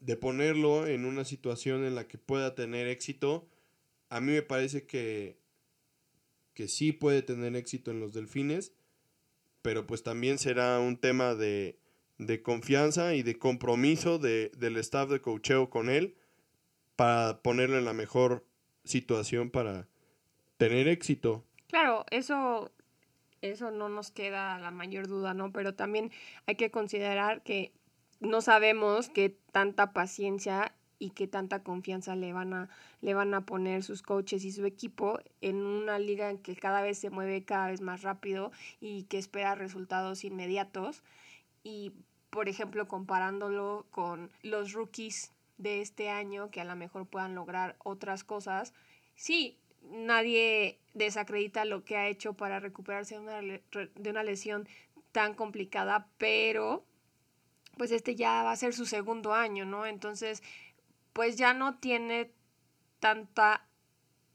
[0.00, 3.46] de ponerlo en una situación en la que pueda tener éxito
[4.08, 5.38] A mí me parece que,
[6.54, 8.72] que sí puede tener éxito en los Delfines,
[9.62, 11.78] pero pues también será un tema de,
[12.18, 16.16] de confianza y de compromiso de, del staff de cocheo con él
[16.96, 18.44] para ponerlo en la mejor
[18.82, 19.86] situación para
[20.58, 21.44] tener éxito.
[21.68, 22.70] Claro, eso,
[23.40, 25.52] eso no nos queda la mayor duda, ¿no?
[25.52, 26.10] Pero también
[26.46, 27.72] hay que considerar que
[28.20, 32.68] no sabemos qué tanta paciencia y qué tanta confianza le van a
[33.00, 36.82] le van a poner sus coaches y su equipo en una liga en que cada
[36.82, 41.04] vez se mueve cada vez más rápido y que espera resultados inmediatos
[41.62, 41.92] y
[42.30, 47.76] por ejemplo comparándolo con los rookies de este año que a lo mejor puedan lograr
[47.78, 48.74] otras cosas
[49.14, 49.56] sí
[49.90, 54.68] nadie desacredita lo que ha hecho para recuperarse de una, de una lesión
[55.12, 56.84] tan complicada pero
[57.78, 59.86] pues este ya va a ser su segundo año, ¿no?
[59.86, 60.42] Entonces,
[61.14, 62.32] pues ya no tiene
[62.98, 63.64] tanta,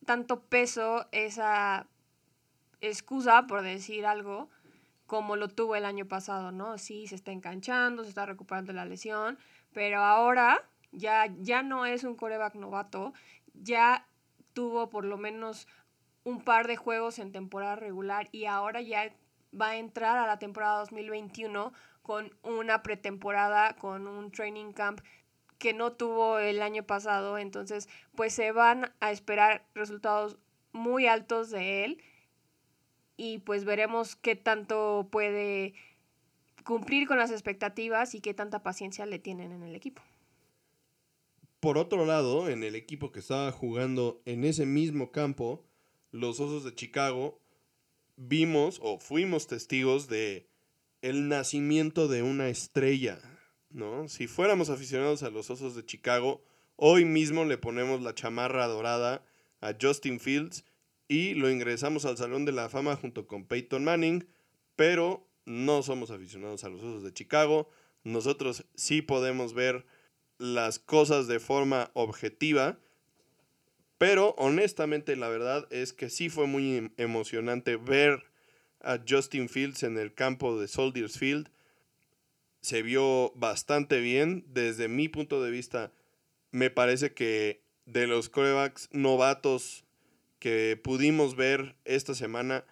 [0.06, 1.88] tanto peso esa
[2.82, 4.50] excusa, por decir algo,
[5.06, 6.78] como lo tuvo el año pasado, ¿no?
[6.78, 9.38] Sí, se está enganchando, se está recuperando la lesión,
[9.74, 13.14] pero ahora ya, ya no es un coreback novato,
[13.54, 14.08] ya
[14.54, 15.68] tuvo por lo menos
[16.24, 19.14] un par de juegos en temporada regular y ahora ya
[19.60, 25.02] va a entrar a la temporada 2021 con una pretemporada, con un training camp
[25.58, 30.38] que no tuvo el año pasado, entonces pues se van a esperar resultados
[30.74, 32.04] muy altos de él
[33.16, 35.74] y pues veremos qué tanto puede
[36.66, 40.02] cumplir con las expectativas y qué tanta paciencia le tienen en el equipo.
[41.64, 45.66] Por otro lado, en el equipo que estaba jugando en ese mismo campo,
[46.12, 47.40] los Osos de Chicago,
[48.18, 50.50] vimos o fuimos testigos de
[51.02, 53.18] el nacimiento de una estrella,
[53.70, 54.10] ¿no?
[54.10, 56.44] Si fuéramos aficionados a los Osos de Chicago,
[56.76, 59.24] hoy mismo le ponemos la chamarra dorada
[59.62, 60.66] a Justin Fields
[61.08, 64.28] y lo ingresamos al Salón de la Fama junto con Peyton Manning,
[64.76, 67.70] pero no somos aficionados a los Osos de Chicago.
[68.04, 69.86] Nosotros sí podemos ver
[70.38, 72.80] las cosas de forma objetiva,
[73.98, 78.24] pero honestamente la verdad es que sí fue muy emocionante ver
[78.82, 81.50] a Justin Fields en el campo de Soldiers Field.
[82.62, 84.46] Se vio bastante bien.
[84.48, 85.92] Desde mi punto de vista,
[86.52, 89.86] me parece que de los corebacks novatos
[90.40, 92.66] que pudimos ver esta semana,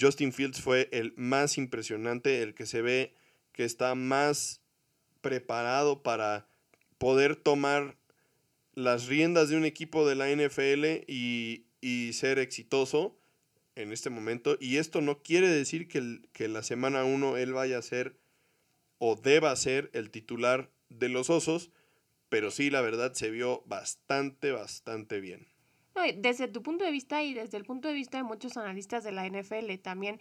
[0.00, 3.14] Justin Fields fue el más impresionante, el que se ve
[3.52, 4.60] que está más
[5.20, 6.46] preparado para
[6.98, 7.96] poder tomar
[8.74, 13.16] las riendas de un equipo de la NFL y, y ser exitoso
[13.74, 14.56] en este momento.
[14.60, 18.16] Y esto no quiere decir que, que la semana 1 él vaya a ser
[18.98, 21.70] o deba ser el titular de los Osos,
[22.28, 25.46] pero sí, la verdad, se vio bastante, bastante bien.
[26.16, 29.12] desde tu punto de vista y desde el punto de vista de muchos analistas de
[29.12, 30.20] la NFL también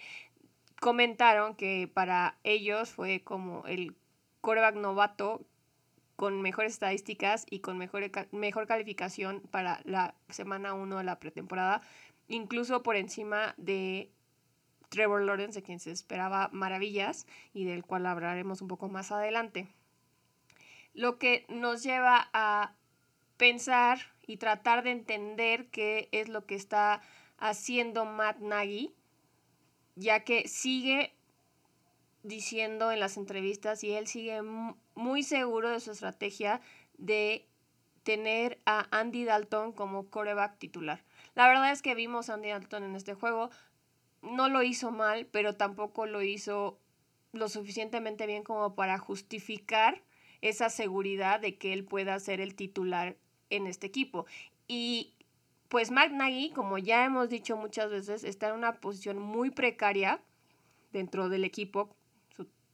[0.80, 3.96] comentaron que para ellos fue como el
[4.42, 5.46] coreback novato
[6.16, 11.82] con mejores estadísticas y con mejor, mejor calificación para la semana 1 de la pretemporada
[12.28, 14.12] incluso por encima de
[14.90, 19.68] Trevor Lawrence, de quien se esperaba maravillas y del cual hablaremos un poco más adelante.
[20.94, 22.76] Lo que nos lleva a
[23.38, 27.02] pensar y tratar de entender qué es lo que está
[27.38, 28.94] haciendo Matt Nagy,
[29.96, 31.14] ya que sigue
[32.24, 34.42] diciendo en las entrevistas y él sigue
[34.96, 36.62] muy seguro de su estrategia
[36.98, 37.48] de
[38.04, 41.04] tener a Andy Dalton como coreback titular.
[41.34, 43.50] La verdad es que vimos a Andy Dalton en este juego.
[44.22, 46.80] No lo hizo mal, pero tampoco lo hizo
[47.34, 50.02] lo suficientemente bien como para justificar
[50.42, 53.18] esa seguridad de que él pueda ser el titular
[53.50, 54.26] en este equipo.
[54.68, 55.14] Y
[55.68, 56.12] pues Matt
[56.54, 60.22] como ya hemos dicho muchas veces, está en una posición muy precaria
[60.92, 61.90] dentro del equipo.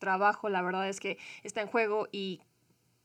[0.02, 2.42] Trabajo, la verdad es que está en juego y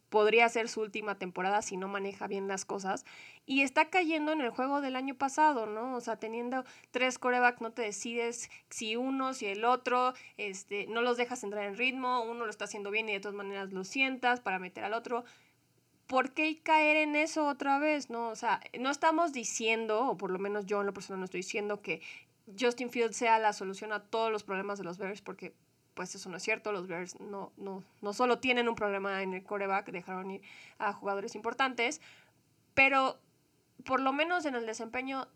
[0.09, 3.05] podría ser su última temporada si no maneja bien las cosas.
[3.45, 5.95] Y está cayendo en el juego del año pasado, ¿no?
[5.95, 11.03] O sea, teniendo tres corebacks, no te decides si uno, si el otro, este, no
[11.03, 13.85] los dejas entrar en ritmo, uno lo está haciendo bien y de todas maneras lo
[13.85, 15.25] sientas para meter al otro.
[16.07, 18.09] ¿Por qué caer en eso otra vez?
[18.09, 21.25] No, o sea, no estamos diciendo, o por lo menos yo en lo personal no
[21.27, 22.01] estoy diciendo que
[22.59, 25.53] Justin Fields sea la solución a todos los problemas de los Bears, porque
[25.97, 26.71] pues eso no es cierto.
[26.71, 30.43] Los Bears no, no, no solo tienen un problema en el coreback, dejaron ir
[30.79, 32.01] a jugadores importantes,
[32.75, 33.19] pero
[33.85, 35.27] por lo menos en el desempeño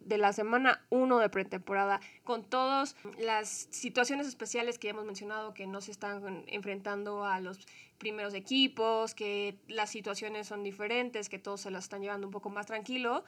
[0.00, 5.66] de la semana 1 de pretemporada, con todas las situaciones especiales que hemos mencionado, que
[5.66, 7.66] no se están enfrentando a los
[7.98, 12.50] primeros equipos, que las situaciones son diferentes, que todos se las están llevando un poco
[12.50, 13.24] más tranquilo,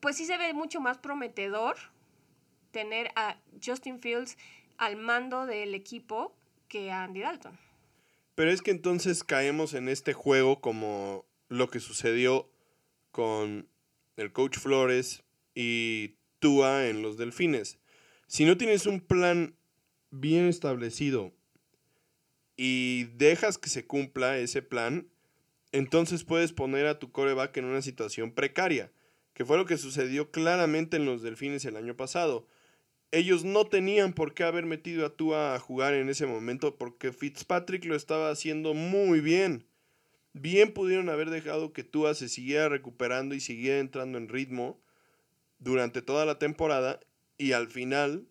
[0.00, 1.76] pues sí se ve mucho más prometedor
[2.70, 4.38] tener a Justin Fields
[4.80, 6.34] al mando del equipo
[6.66, 7.56] que a Andy Dalton.
[8.34, 12.50] Pero es que entonces caemos en este juego como lo que sucedió
[13.10, 13.68] con
[14.16, 15.22] el coach Flores
[15.54, 17.78] y Tua en los Delfines.
[18.26, 19.54] Si no tienes un plan
[20.10, 21.34] bien establecido
[22.56, 25.08] y dejas que se cumpla ese plan,
[25.72, 28.90] entonces puedes poner a tu coreback en una situación precaria,
[29.34, 32.46] que fue lo que sucedió claramente en los Delfines el año pasado.
[33.12, 37.12] Ellos no tenían por qué haber metido a Tua a jugar en ese momento porque
[37.12, 39.66] Fitzpatrick lo estaba haciendo muy bien.
[40.32, 44.80] Bien pudieron haber dejado que Tua se siguiera recuperando y siguiera entrando en ritmo
[45.58, 47.00] durante toda la temporada
[47.36, 48.26] y al final,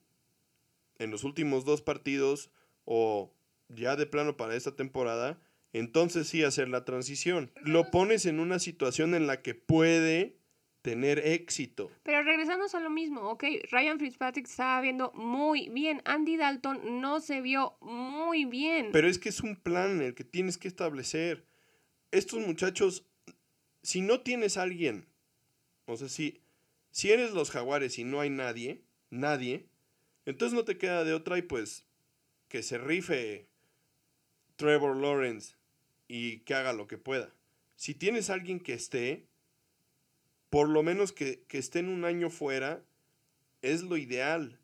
[0.97, 2.51] en los últimos dos partidos
[2.85, 3.33] o
[3.67, 5.41] ya de plano para esta temporada,
[5.73, 7.51] entonces sí hacer la transición.
[7.63, 10.38] Lo pones en una situación en la que puede
[10.81, 11.91] tener éxito.
[12.03, 13.43] Pero regresamos a lo mismo, ¿ok?
[13.71, 16.01] Ryan Fitzpatrick estaba viendo muy bien.
[16.05, 18.89] Andy Dalton no se vio muy bien.
[18.91, 21.45] Pero es que es un plan en el que tienes que establecer.
[22.11, 23.05] Estos muchachos,
[23.83, 25.05] si no tienes a alguien,
[25.85, 26.41] o sea, si,
[26.91, 29.67] si eres los jaguares y no hay nadie, nadie,
[30.25, 31.85] entonces no te queda de otra y pues
[32.47, 33.47] que se rife
[34.55, 35.55] Trevor Lawrence
[36.07, 37.33] y que haga lo que pueda.
[37.75, 39.28] Si tienes a alguien que esté,
[40.49, 42.83] por lo menos que, que esté en un año fuera,
[43.61, 44.59] es lo ideal.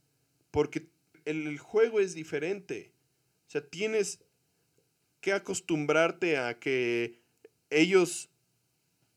[0.52, 0.88] Porque
[1.26, 2.92] el, el juego es diferente.
[3.48, 4.20] O sea, tienes
[5.22, 7.20] que acostumbrarte a que
[7.70, 8.30] ellos,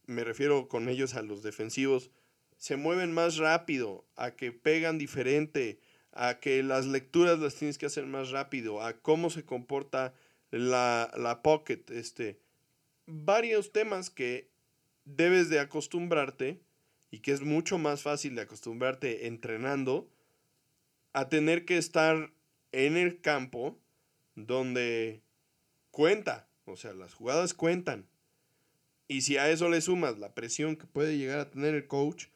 [0.07, 2.11] me refiero con ellos a los defensivos,
[2.57, 5.79] se mueven más rápido, a que pegan diferente,
[6.13, 10.15] a que las lecturas las tienes que hacer más rápido, a cómo se comporta
[10.51, 12.41] la, la pocket, este,
[13.07, 14.51] varios temas que
[15.17, 16.61] debes de acostumbrarte
[17.11, 20.11] y que es mucho más fácil de acostumbrarte entrenando
[21.13, 22.33] a tener que estar
[22.73, 23.79] en el campo
[24.35, 25.23] donde
[25.91, 28.07] cuenta, o sea, las jugadas cuentan.
[29.09, 32.27] Y si a eso le sumas la presión que puede llegar a tener el coach,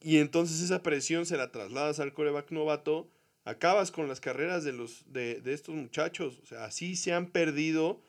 [0.00, 3.08] y entonces esa presión se la trasladas al coreback novato,
[3.44, 6.40] acabas con las carreras de, los, de, de estos muchachos.
[6.42, 8.02] O sea, así se han perdido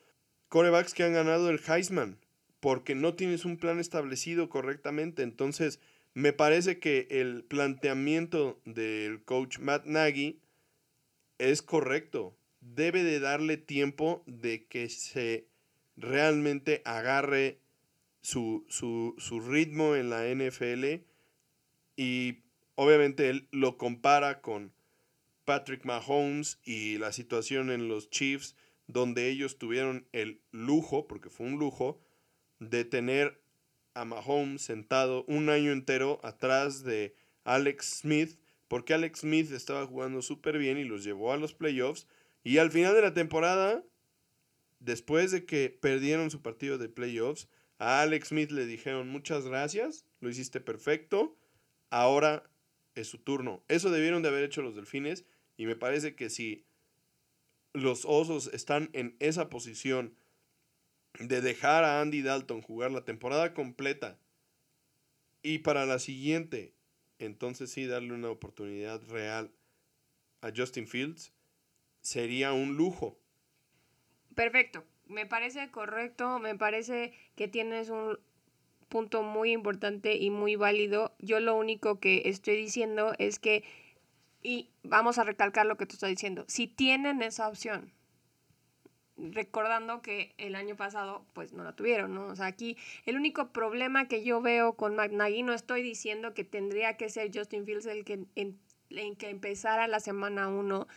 [0.49, 2.17] corebacks que han ganado el Heisman,
[2.59, 5.23] porque no tienes un plan establecido correctamente.
[5.23, 5.79] Entonces,
[6.13, 10.39] me parece que el planteamiento del coach Matt Nagy
[11.37, 12.35] es correcto.
[12.61, 15.47] Debe de darle tiempo de que se
[15.95, 17.59] realmente agarre
[18.21, 21.03] su, su, su ritmo en la NFL
[21.95, 22.39] y
[22.75, 24.73] obviamente él lo compara con
[25.45, 28.55] Patrick Mahomes y la situación en los Chiefs,
[28.87, 31.99] donde ellos tuvieron el lujo, porque fue un lujo,
[32.59, 33.41] de tener
[33.93, 38.37] a Mahomes sentado un año entero atrás de Alex Smith,
[38.67, 42.07] porque Alex Smith estaba jugando súper bien y los llevó a los playoffs.
[42.43, 43.83] Y al final de la temporada,
[44.79, 47.47] después de que perdieron su partido de playoffs,
[47.79, 51.35] a Alex Smith le dijeron muchas gracias, lo hiciste perfecto,
[51.89, 52.43] ahora
[52.95, 53.63] es su turno.
[53.67, 55.25] Eso debieron de haber hecho los delfines
[55.57, 56.65] y me parece que si
[57.73, 60.15] los osos están en esa posición
[61.19, 64.17] de dejar a Andy Dalton jugar la temporada completa
[65.41, 66.73] y para la siguiente,
[67.17, 69.51] entonces sí darle una oportunidad real
[70.41, 71.33] a Justin Fields,
[72.01, 73.19] sería un lujo.
[74.35, 78.19] Perfecto, me parece correcto, me parece que tienes un
[78.87, 81.15] punto muy importante y muy válido.
[81.19, 83.63] Yo lo único que estoy diciendo es que,
[84.41, 87.91] y vamos a recalcar lo que tú estás diciendo, si tienen esa opción,
[89.31, 92.27] recordando que el año pasado pues no la tuvieron, ¿no?
[92.27, 96.43] O sea, aquí el único problema que yo veo con McNaghy, no estoy diciendo que
[96.43, 98.59] tendría que ser Justin Fields el que, en,
[99.15, 100.87] que empezara la semana 1.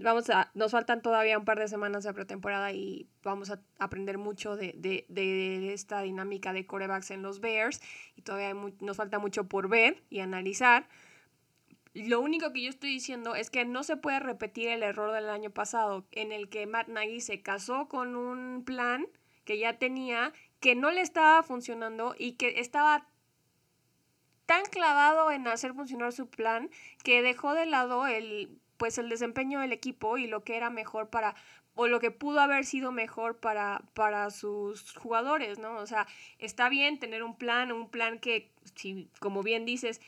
[0.00, 4.16] Vamos a, nos faltan todavía un par de semanas de pretemporada y vamos a aprender
[4.16, 7.80] mucho de, de, de esta dinámica de corebacks en los Bears
[8.14, 10.88] y todavía muy, nos falta mucho por ver y analizar.
[11.94, 15.30] Lo único que yo estoy diciendo es que no se puede repetir el error del
[15.30, 19.06] año pasado en el que Matt Nagy se casó con un plan
[19.44, 23.08] que ya tenía, que no le estaba funcionando y que estaba
[24.46, 26.70] tan clavado en hacer funcionar su plan
[27.02, 31.10] que dejó de lado el pues el desempeño del equipo y lo que era mejor
[31.10, 31.34] para
[31.74, 35.76] o lo que pudo haber sido mejor para, para sus jugadores, ¿no?
[35.76, 36.08] O sea,
[36.38, 40.00] está bien tener un plan, un plan que, si, como bien dices,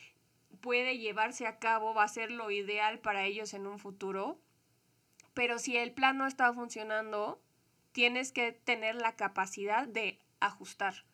[0.61, 4.38] puede llevarse a cabo, va a ser lo ideal para ellos en un futuro.
[5.34, 7.40] Pero si el plan no está funcionando,
[7.92, 11.04] tienes que tener la capacidad de ajustar.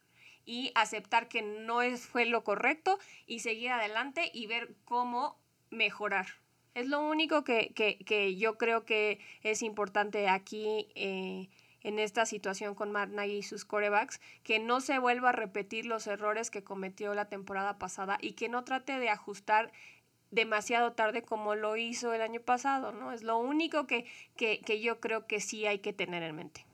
[0.49, 5.41] y aceptar que no fue lo correcto y seguir adelante y ver cómo
[5.71, 6.27] mejorar.
[6.75, 11.49] Es lo único que, yo creo que es importante aquí eh,
[11.83, 15.87] en esta situación con Matt Nagy y sus corebacks, que no se vuelva a repetir
[15.87, 19.73] los errores que cometió la temporada pasada y que no trate de ajustar
[20.31, 23.13] demasiado tarde como lo hizo el año pasado, ¿no?
[23.13, 24.07] Es lo único que,
[24.37, 26.67] que yo creo que sí hay que tener en mente.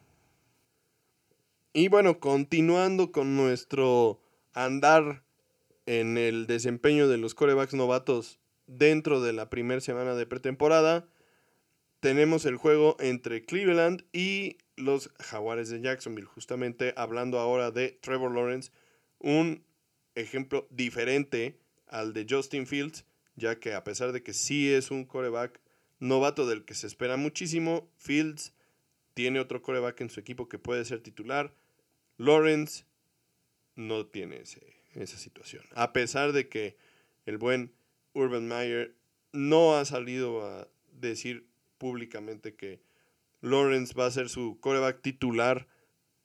[1.74, 4.20] Y bueno, continuando con nuestro
[4.52, 5.22] andar
[5.86, 11.08] en el desempeño de los corebacks novatos dentro de la primera semana de pretemporada,
[12.00, 16.26] tenemos el juego entre Cleveland y los Jaguares de Jacksonville.
[16.26, 18.70] Justamente hablando ahora de Trevor Lawrence,
[19.18, 19.64] un
[20.14, 23.04] ejemplo diferente al de Justin Fields,
[23.36, 25.60] ya que a pesar de que sí es un coreback
[26.00, 28.52] novato del que se espera muchísimo, Fields
[29.14, 31.54] tiene otro coreback en su equipo que puede ser titular.
[32.16, 32.84] Lawrence
[33.76, 34.42] no tiene
[34.94, 35.64] esa situación.
[35.74, 36.76] A pesar de que
[37.26, 37.72] el buen
[38.14, 38.94] Urban Meyer
[39.32, 41.46] no ha salido a decir
[41.78, 42.80] públicamente que
[43.42, 45.66] Lawrence va a ser su coreback titular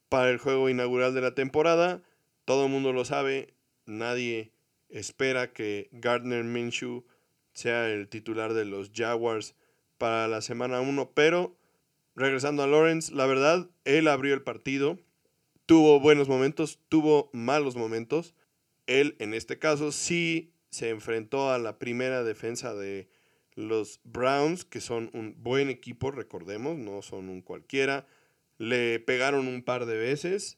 [0.08, 2.02] para el juego inaugural de la temporada.
[2.46, 3.54] Todo el mundo lo sabe.
[3.86, 4.54] Nadie
[4.90, 7.06] espera que Gardner Minshew
[7.54, 9.56] sea el titular de los Jaguars
[9.98, 11.12] para la semana 1.
[11.14, 11.58] Pero
[12.16, 15.00] regresando a Lawrence, la verdad, él abrió el partido.
[15.66, 18.36] Tuvo buenos momentos, tuvo malos momentos.
[18.86, 23.10] Él, en este caso, sí se enfrentó a la primera defensa de
[23.58, 28.08] los Browns, que son un buen equipo, recordemos, no son un cualquiera.
[28.58, 30.58] Le pegaron un par de veces.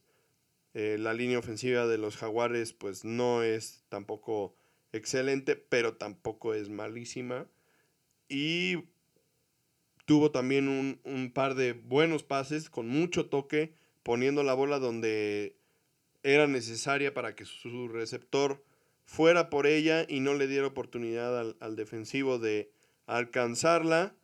[0.74, 4.56] Eh, la línea ofensiva de los Jaguares, pues no es tampoco
[4.92, 7.48] excelente, pero tampoco es malísima.
[8.28, 8.84] Y
[10.06, 13.74] tuvo también un, un par de buenos pases con mucho toque,
[14.04, 15.56] poniendo la bola donde
[16.24, 18.64] era necesaria para que su receptor
[19.10, 22.72] fuera por ella y no le diera oportunidad al, defensivo de
[23.18, 24.16] alcanzarla.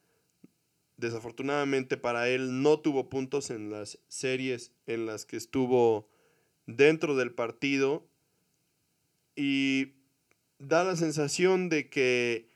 [0.98, 6.08] Desafortunadamente para él no tuvo puntos en las series en las que estuvo
[6.66, 8.08] dentro del partido
[9.36, 9.94] y
[10.58, 12.50] da la sensación de que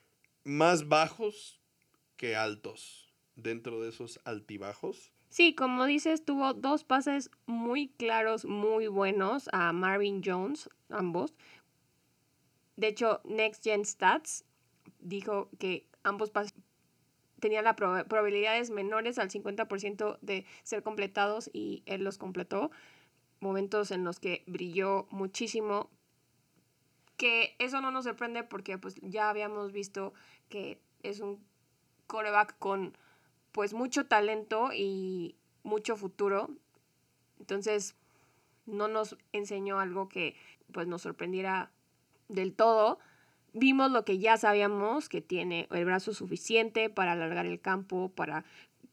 [0.46, 1.60] más bajos
[2.16, 5.12] que altos dentro de esos altibajos.
[5.30, 11.36] Sí, como dices, tuvo dos pases muy claros, muy buenos a Marvin Jones, ambos,
[12.80, 14.46] de hecho, Next Gen Stats
[15.02, 16.32] dijo que ambos
[17.40, 22.72] tenían las probabilidades menores al 50% de ser completados y él los completó.
[23.40, 25.90] Momentos en los que brilló muchísimo.
[27.16, 30.14] Que eso no nos sorprende porque pues ya habíamos visto
[30.50, 31.44] que es un
[32.08, 32.98] coreback con
[33.52, 36.50] pues mucho talento y mucho futuro.
[37.40, 37.96] Entonces
[38.66, 40.36] no nos enseñó algo que
[40.72, 41.72] pues nos sorprendiera
[42.28, 43.00] del todo,
[43.54, 48.46] vimos lo que ya sabíamos, que tiene el brazo suficiente para alargar el campo, para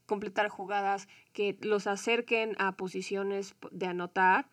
[0.07, 4.49] completar jugadas que los acerquen a posiciones de anotar.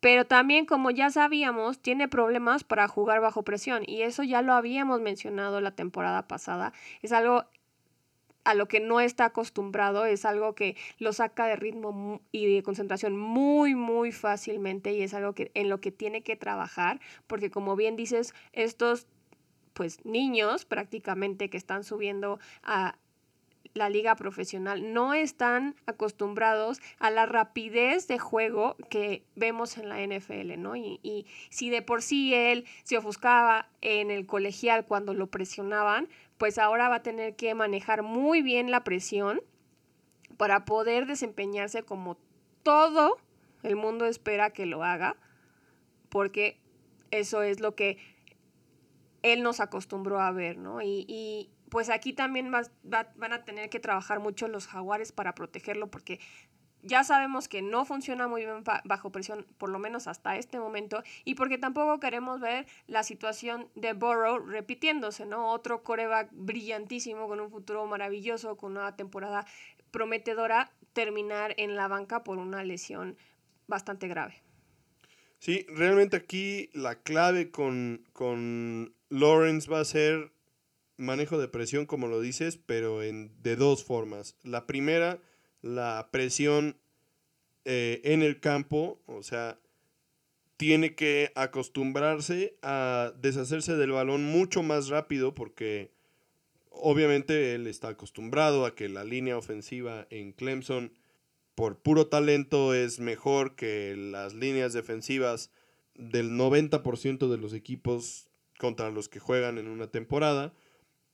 [0.00, 3.84] Pero también, como ya sabíamos, tiene problemas para jugar bajo presión.
[3.86, 6.74] Y eso ya lo habíamos mencionado la temporada pasada.
[7.00, 7.46] Es algo
[8.44, 12.62] a lo que no está acostumbrado, es algo que lo saca de ritmo y de
[12.62, 17.50] concentración muy, muy fácilmente y es algo que, en lo que tiene que trabajar, porque
[17.50, 19.06] como bien dices, estos
[19.72, 22.96] pues niños prácticamente que están subiendo a
[23.74, 30.00] la liga profesional no están acostumbrados a la rapidez de juego que vemos en la
[30.00, 30.76] NFL, ¿no?
[30.76, 36.08] Y, y, si de por sí él se ofuscaba en el colegial cuando lo presionaban,
[36.38, 39.40] pues ahora va a tener que manejar muy bien la presión
[40.36, 42.16] para poder desempeñarse como
[42.62, 43.18] todo
[43.62, 45.16] el mundo espera que lo haga,
[46.08, 46.60] porque
[47.10, 47.98] eso es lo que
[49.22, 50.80] él nos acostumbró a ver, ¿no?
[50.82, 56.20] Y, pues aquí también van a tener que trabajar mucho los jaguares para protegerlo, porque
[56.84, 61.02] ya sabemos que no funciona muy bien bajo presión, por lo menos hasta este momento,
[61.24, 65.50] y porque tampoco queremos ver la situación de Burrow repitiéndose, ¿no?
[65.50, 69.46] Otro coreback brillantísimo, con un futuro maravilloso, con una temporada
[69.90, 73.16] prometedora, terminar en la banca por una lesión
[73.66, 74.42] bastante grave.
[75.38, 80.32] Sí, realmente aquí la clave con, con Lawrence va a ser
[80.96, 84.36] manejo de presión, como lo dices, pero en, de dos formas.
[84.42, 85.18] La primera
[85.64, 86.76] la presión
[87.64, 89.58] eh, en el campo, o sea,
[90.58, 95.90] tiene que acostumbrarse a deshacerse del balón mucho más rápido porque
[96.68, 100.92] obviamente él está acostumbrado a que la línea ofensiva en Clemson
[101.54, 105.50] por puro talento es mejor que las líneas defensivas
[105.94, 110.52] del 90% de los equipos contra los que juegan en una temporada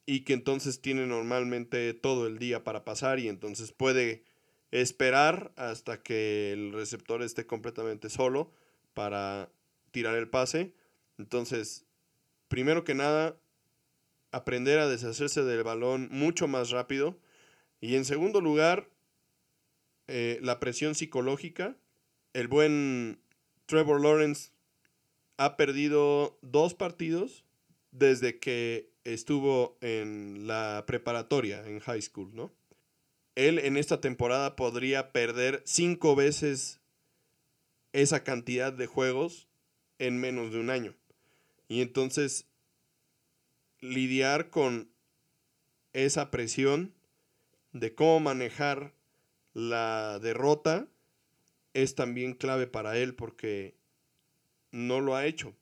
[0.06, 4.24] y que entonces tiene normalmente todo el día para pasar y entonces puede
[4.70, 8.52] esperar hasta que el receptor esté completamente solo
[8.94, 9.50] para
[9.90, 10.72] tirar el pase.
[11.18, 11.86] Entonces,
[12.48, 13.36] primero que nada,
[14.32, 17.18] aprender a deshacerse del balón mucho más rápido.
[17.80, 18.88] Y en segundo lugar,
[20.06, 21.76] eh, la presión psicológica.
[22.32, 23.20] El buen
[23.66, 24.50] Trevor Lawrence
[25.36, 27.44] ha perdido dos partidos
[27.92, 32.52] desde que estuvo en la preparatoria, en high school, ¿no?
[33.34, 36.80] Él en esta temporada podría perder cinco veces
[37.92, 39.48] esa cantidad de juegos
[39.98, 40.94] en menos de un año.
[41.68, 42.46] Y entonces
[43.80, 44.90] lidiar con
[45.92, 46.92] esa presión
[47.72, 48.92] de cómo manejar
[49.52, 50.86] la derrota
[51.74, 53.74] es también clave para él porque
[54.72, 55.54] no lo ha hecho.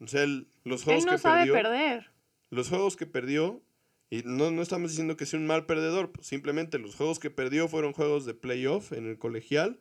[0.00, 0.26] O sea,
[0.64, 2.10] los juegos él no que sabe perdió, perder.
[2.50, 3.60] los juegos que perdió,
[4.10, 7.30] y no, no estamos diciendo que sea un mal perdedor, pues simplemente los juegos que
[7.30, 9.78] perdió fueron juegos de playoff en el colegial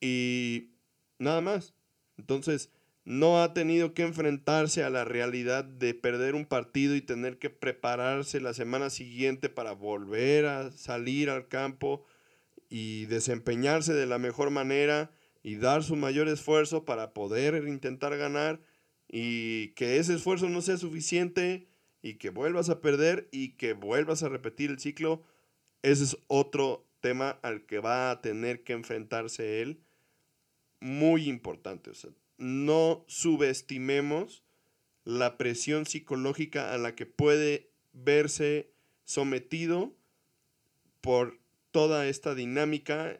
[0.00, 0.74] y
[1.18, 1.74] nada más.
[2.18, 2.70] Entonces,
[3.04, 7.48] no ha tenido que enfrentarse a la realidad de perder un partido y tener que
[7.48, 12.04] prepararse la semana siguiente para volver a salir al campo
[12.68, 15.10] y desempeñarse de la mejor manera
[15.42, 18.60] y dar su mayor esfuerzo para poder intentar ganar
[19.08, 21.69] y que ese esfuerzo no sea suficiente
[22.02, 25.22] y que vuelvas a perder y que vuelvas a repetir el ciclo,
[25.82, 29.80] ese es otro tema al que va a tener que enfrentarse él,
[30.80, 31.90] muy importante.
[31.90, 34.42] O sea, no subestimemos
[35.04, 38.72] la presión psicológica a la que puede verse
[39.04, 39.94] sometido
[41.00, 41.38] por
[41.70, 43.18] toda esta dinámica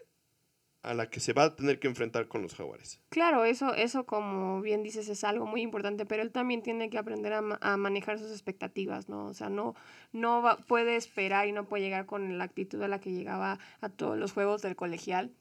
[0.82, 3.00] a la que se va a tener que enfrentar con los jaguares.
[3.10, 6.98] Claro, eso, eso como bien dices es algo muy importante, pero él también tiene que
[6.98, 9.26] aprender a, a manejar sus expectativas, ¿no?
[9.26, 9.74] O sea, no,
[10.12, 13.58] no va, puede esperar y no puede llegar con la actitud a la que llegaba
[13.80, 15.32] a todos los juegos del colegial,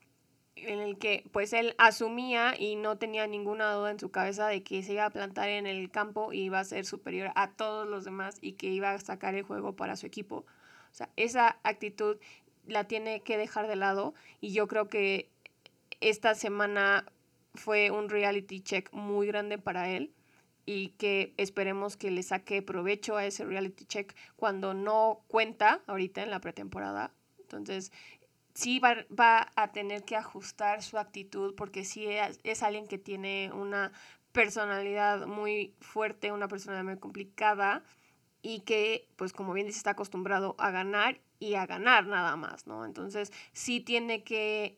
[0.56, 4.64] en el que pues él asumía y no tenía ninguna duda en su cabeza de
[4.64, 7.88] que se iba a plantar en el campo y iba a ser superior a todos
[7.88, 10.46] los demás y que iba a sacar el juego para su equipo.
[10.92, 12.18] O sea, esa actitud
[12.70, 15.30] la tiene que dejar de lado y yo creo que
[16.02, 17.06] esta semana
[17.56, 20.14] fue un reality check muy grande para él
[20.66, 26.22] y que esperemos que le saque provecho a ese reality check cuando no cuenta ahorita
[26.22, 27.12] en la pretemporada.
[27.40, 27.92] Entonces,
[28.54, 33.00] sí va, va a tener que ajustar su actitud porque sí es, es alguien que
[33.00, 33.92] tiene una
[34.32, 37.84] personalidad muy fuerte, una personalidad muy complicada
[38.42, 42.68] y que, pues como bien dice, está acostumbrado a ganar y a ganar nada más,
[42.68, 42.86] ¿no?
[42.86, 44.78] Entonces sí tiene que,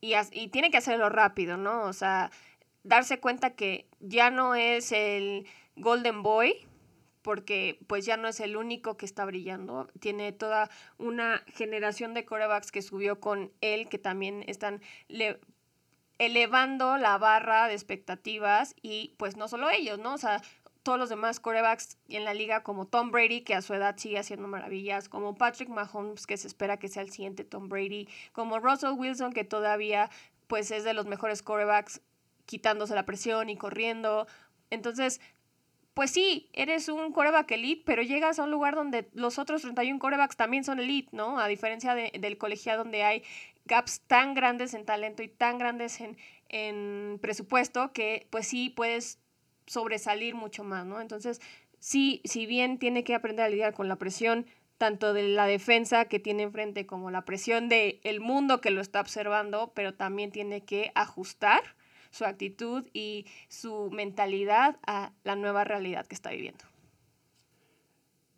[0.00, 1.82] y, y tiene que hacerlo rápido, ¿no?
[1.82, 2.30] O sea,
[2.84, 5.46] darse cuenta que ya no es el
[5.76, 6.66] Golden Boy,
[7.22, 9.88] porque pues ya no es el único que está brillando.
[10.00, 14.80] Tiene toda una generación de corebacks que subió con él, que también están
[16.18, 20.14] elevando la barra de expectativas y pues no solo ellos, ¿no?
[20.14, 20.40] O sea,
[20.90, 24.18] todos los demás corebacks en la liga, como Tom Brady, que a su edad sigue
[24.18, 28.58] haciendo maravillas, como Patrick Mahomes, que se espera que sea el siguiente Tom Brady, como
[28.58, 30.10] Russell Wilson, que todavía
[30.48, 32.00] pues es de los mejores corebacks
[32.44, 34.26] quitándose la presión y corriendo.
[34.70, 35.20] Entonces,
[35.94, 40.00] pues sí, eres un coreback elite, pero llegas a un lugar donde los otros 31
[40.00, 41.38] corebacks también son elite, ¿no?
[41.38, 43.22] A diferencia de, del colegiado donde hay
[43.64, 46.16] gaps tan grandes en talento y tan grandes en,
[46.48, 49.20] en presupuesto que pues sí puedes
[49.70, 51.00] sobresalir mucho más, ¿no?
[51.00, 51.40] Entonces,
[51.78, 54.46] sí, si bien tiene que aprender a lidiar con la presión
[54.78, 58.80] tanto de la defensa que tiene enfrente como la presión del el mundo que lo
[58.80, 61.62] está observando, pero también tiene que ajustar
[62.10, 66.64] su actitud y su mentalidad a la nueva realidad que está viviendo.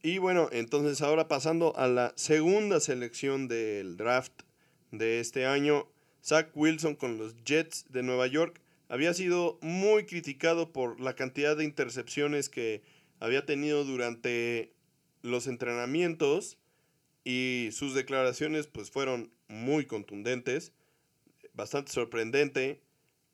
[0.02, 4.42] Y bueno, entonces ahora pasando a la segunda selección del draft
[4.90, 5.86] de este año,
[6.22, 8.61] Zach Wilson con los Jets de Nueva York
[8.92, 12.82] había sido muy criticado por la cantidad de intercepciones que
[13.20, 14.74] había tenido durante
[15.22, 16.58] los entrenamientos
[17.24, 20.74] y sus declaraciones pues fueron muy contundentes,
[21.54, 22.82] bastante sorprendente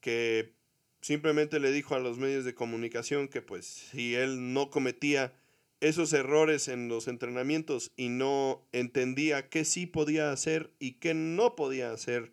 [0.00, 0.52] que
[1.00, 5.34] simplemente le dijo a los medios de comunicación que pues si él no cometía
[5.80, 11.56] esos errores en los entrenamientos y no entendía qué sí podía hacer y qué no
[11.56, 12.32] podía hacer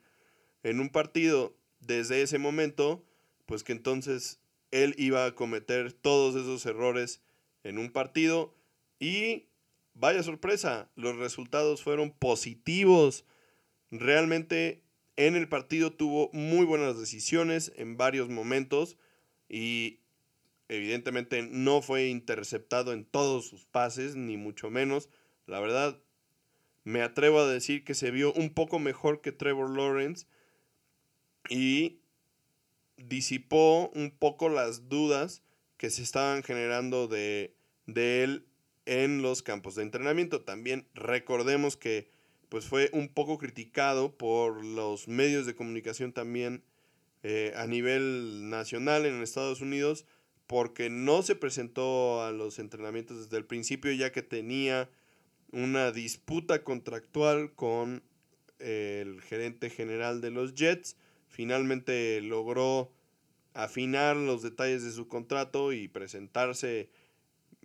[0.62, 3.04] en un partido desde ese momento,
[3.46, 4.40] pues que entonces
[4.72, 7.22] él iba a cometer todos esos errores
[7.64, 8.56] en un partido
[9.00, 9.48] y
[9.94, 13.26] vaya sorpresa, los resultados fueron positivos.
[13.92, 14.84] Realmente
[15.16, 18.98] en el partido tuvo muy buenas decisiones en varios momentos
[19.48, 20.00] y
[20.68, 25.10] evidentemente no fue interceptado en todos sus pases, ni mucho menos.
[25.46, 26.02] La verdad,
[26.84, 30.28] me atrevo a decir que se vio un poco mejor que Trevor Lawrence
[31.50, 32.00] y
[32.98, 35.42] disipó un poco las dudas
[35.78, 37.54] que se estaban generando de,
[37.86, 38.46] de él
[38.86, 40.42] en los campos de entrenamiento.
[40.42, 42.10] También recordemos que
[42.50, 46.64] pues fue un poco criticado por los medios de comunicación también
[47.24, 50.06] eh, a nivel nacional en Estados Unidos
[50.48, 54.90] porque no se presentó a los entrenamientos desde el principio ya que tenía
[55.52, 58.04] una disputa contractual con
[58.60, 60.98] el gerente general de los Jets.
[61.36, 62.94] Finalmente logró
[63.54, 66.90] afinar los detalles de su contrato y presentarse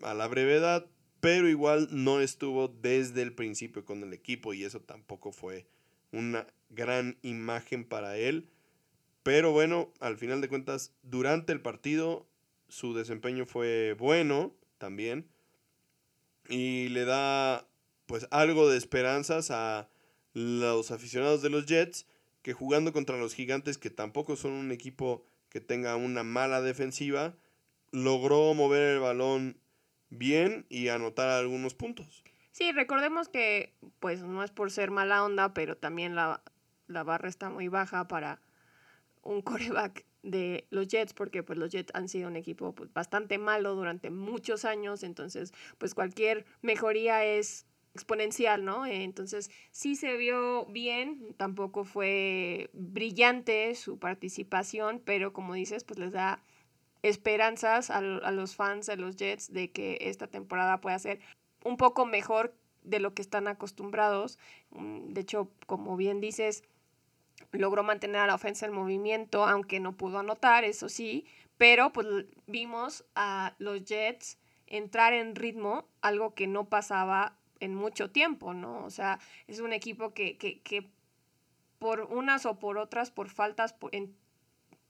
[0.02, 0.88] a la brevedad,
[1.20, 5.68] pero igual no estuvo desde el principio con el equipo y eso tampoco fue
[6.10, 8.48] una gran imagen para él.
[9.22, 12.26] Pero bueno, al final de cuentas, durante el partido
[12.68, 15.28] su desempeño fue bueno también
[16.48, 17.68] y le da
[18.06, 19.88] pues algo de esperanzas a
[20.32, 22.04] los aficionados de los Jets
[22.43, 27.34] que jugando contra los gigantes que tampoco son un equipo que tenga una mala defensiva,
[27.93, 29.59] logró mover el balón
[30.09, 32.24] bien y anotar algunos puntos.
[32.53, 36.43] Sí, recordemos que pues no es por ser mala onda, pero también la,
[36.86, 38.41] la barra está muy baja para
[39.22, 43.38] un coreback de los Jets, porque pues los Jets han sido un equipo pues, bastante
[43.38, 48.86] malo durante muchos años, entonces pues cualquier mejoría es exponencial, ¿no?
[48.86, 56.12] Entonces sí se vio bien, tampoco fue brillante su participación, pero como dices, pues les
[56.12, 56.43] da
[57.03, 61.20] esperanzas a, a los fans de los Jets de que esta temporada pueda ser
[61.64, 64.38] un poco mejor de lo que están acostumbrados.
[64.70, 66.62] Mm, de hecho, como bien dices,
[67.53, 71.26] logró mantener a la ofensa en movimiento, aunque no pudo anotar, eso sí,
[71.57, 72.07] pero pues
[72.47, 78.84] vimos a los Jets entrar en ritmo, algo que no pasaba en mucho tiempo, ¿no?
[78.84, 80.88] O sea, es un equipo que, que, que
[81.78, 83.74] por unas o por otras, por faltas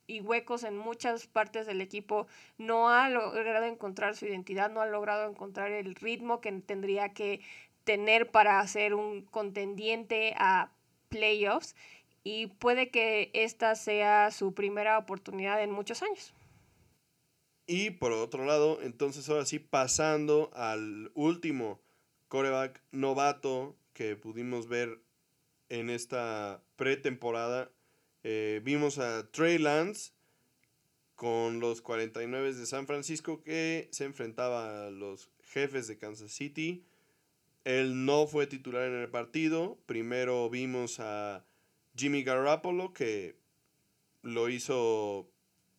[0.07, 2.27] y huecos en muchas partes del equipo,
[2.59, 7.41] no ha logrado encontrar su identidad, no ha logrado encontrar el ritmo que tendría que
[7.85, 10.73] tener para ser un contendiente a
[11.09, 11.77] playoffs
[12.25, 16.35] y puede que esta sea su primera oportunidad en muchos años.
[17.67, 21.81] Y por otro lado, entonces ahora sí pasando al último
[22.31, 25.03] coreback novato que pudimos ver
[25.69, 27.71] en esta pretemporada,
[28.23, 30.13] eh, vimos a Trey Lance
[31.17, 36.85] con los 49 de San Francisco que se enfrentaba a los jefes de Kansas City.
[37.65, 39.77] Él no fue titular en el partido.
[39.87, 41.45] Primero vimos a
[41.97, 43.37] Jimmy Garoppolo, que
[44.23, 45.29] lo hizo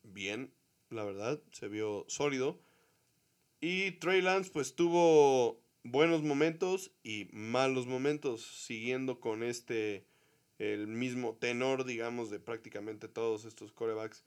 [0.03, 0.53] bien,
[0.89, 2.59] la verdad, se vio sólido.
[3.61, 10.05] Y Trey Lance, pues tuvo buenos momentos y malos momentos, siguiendo con este,
[10.59, 14.25] el mismo tenor, digamos, de prácticamente todos estos corebacks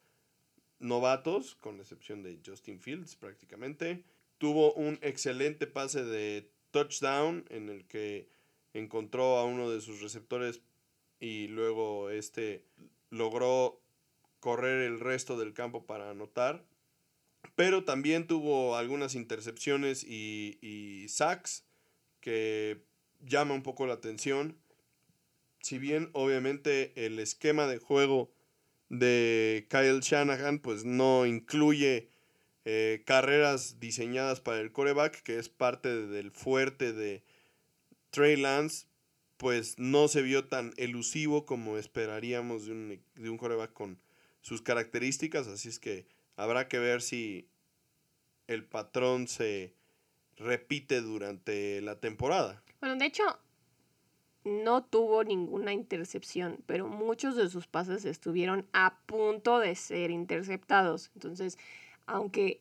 [0.78, 4.05] novatos, con excepción de Justin Fields prácticamente.
[4.38, 8.28] Tuvo un excelente pase de touchdown en el que
[8.72, 10.61] encontró a uno de sus receptores
[11.20, 12.64] y luego este
[13.11, 13.80] logró
[14.40, 16.64] correr el resto del campo para anotar.
[17.57, 21.64] Pero también tuvo algunas intercepciones y, y sacks
[22.20, 22.82] que
[23.20, 24.57] llama un poco la atención.
[25.61, 28.30] Si bien obviamente el esquema de juego
[28.88, 32.09] de Kyle Shanahan pues no incluye
[32.64, 37.22] eh, carreras diseñadas para el coreback, que es parte del fuerte de
[38.11, 38.86] Trey Lance,
[39.36, 43.99] pues no se vio tan elusivo como esperaríamos de un, de un coreback con
[44.40, 46.07] sus características, así es que
[46.37, 47.49] habrá que ver si
[48.47, 49.74] el patrón se
[50.37, 52.62] repite durante la temporada.
[52.80, 53.22] Bueno, de hecho,
[54.45, 61.11] no tuvo ninguna intercepción, pero muchos de sus pases estuvieron a punto de ser interceptados.
[61.14, 61.59] Entonces,
[62.07, 62.61] aunque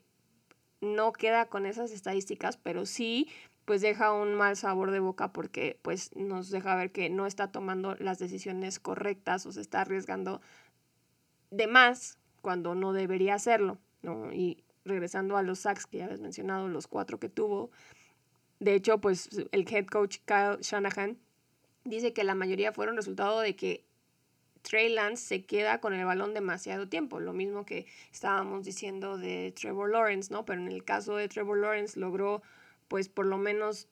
[0.79, 3.29] no queda con esas estadísticas, pero sí
[3.65, 7.51] pues deja un mal sabor de boca porque pues nos deja ver que no está
[7.51, 10.41] tomando las decisiones correctas o se está arriesgando
[11.49, 14.31] de más cuando no debería hacerlo, ¿no?
[14.31, 17.71] Y regresando a los sacks que ya habías mencionado, los cuatro que tuvo,
[18.59, 21.17] de hecho, pues el head coach Kyle Shanahan
[21.83, 23.83] dice que la mayoría fueron resultado de que
[24.61, 29.53] Trey Lance se queda con el balón demasiado tiempo, lo mismo que estábamos diciendo de
[29.59, 30.45] Trevor Lawrence, ¿no?
[30.45, 32.41] Pero en el caso de Trevor Lawrence logró
[32.87, 33.87] pues por lo menos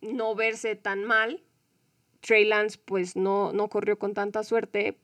[0.00, 1.42] no verse tan mal.
[2.20, 4.98] Trey Lance pues no, no corrió con tanta suerte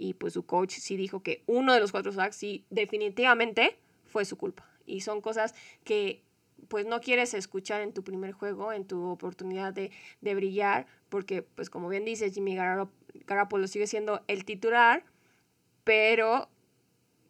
[0.00, 3.76] y pues su coach sí dijo que uno de los cuatro sacks sí definitivamente
[4.06, 4.66] fue su culpa.
[4.86, 6.22] Y son cosas que
[6.68, 9.90] pues no quieres escuchar en tu primer juego, en tu oportunidad de,
[10.22, 15.04] de brillar, porque pues como bien dice Jimmy Garoppolo sigue siendo el titular,
[15.84, 16.48] pero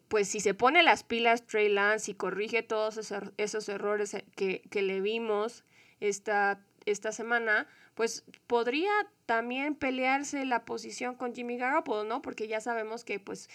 [0.07, 2.99] pues si se pone las pilas Trey Lance y corrige todos
[3.37, 5.65] esos, errores que, que, le vimos
[5.99, 7.67] esta, esta semana,
[8.01, 8.91] pues podría
[9.27, 12.23] también pelearse la posición con Jimmy Garoppolo, ¿no?
[12.23, 13.51] Porque ya sabemos que pues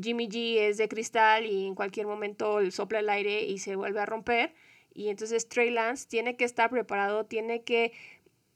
[0.00, 3.98] Jimmy G es de cristal y en cualquier momento sopla el aire y se vuelve
[3.98, 4.54] a romper.
[4.94, 7.90] Y entonces Trey Lance tiene que estar preparado, tiene que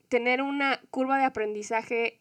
[0.07, 2.21] tener una curva de aprendizaje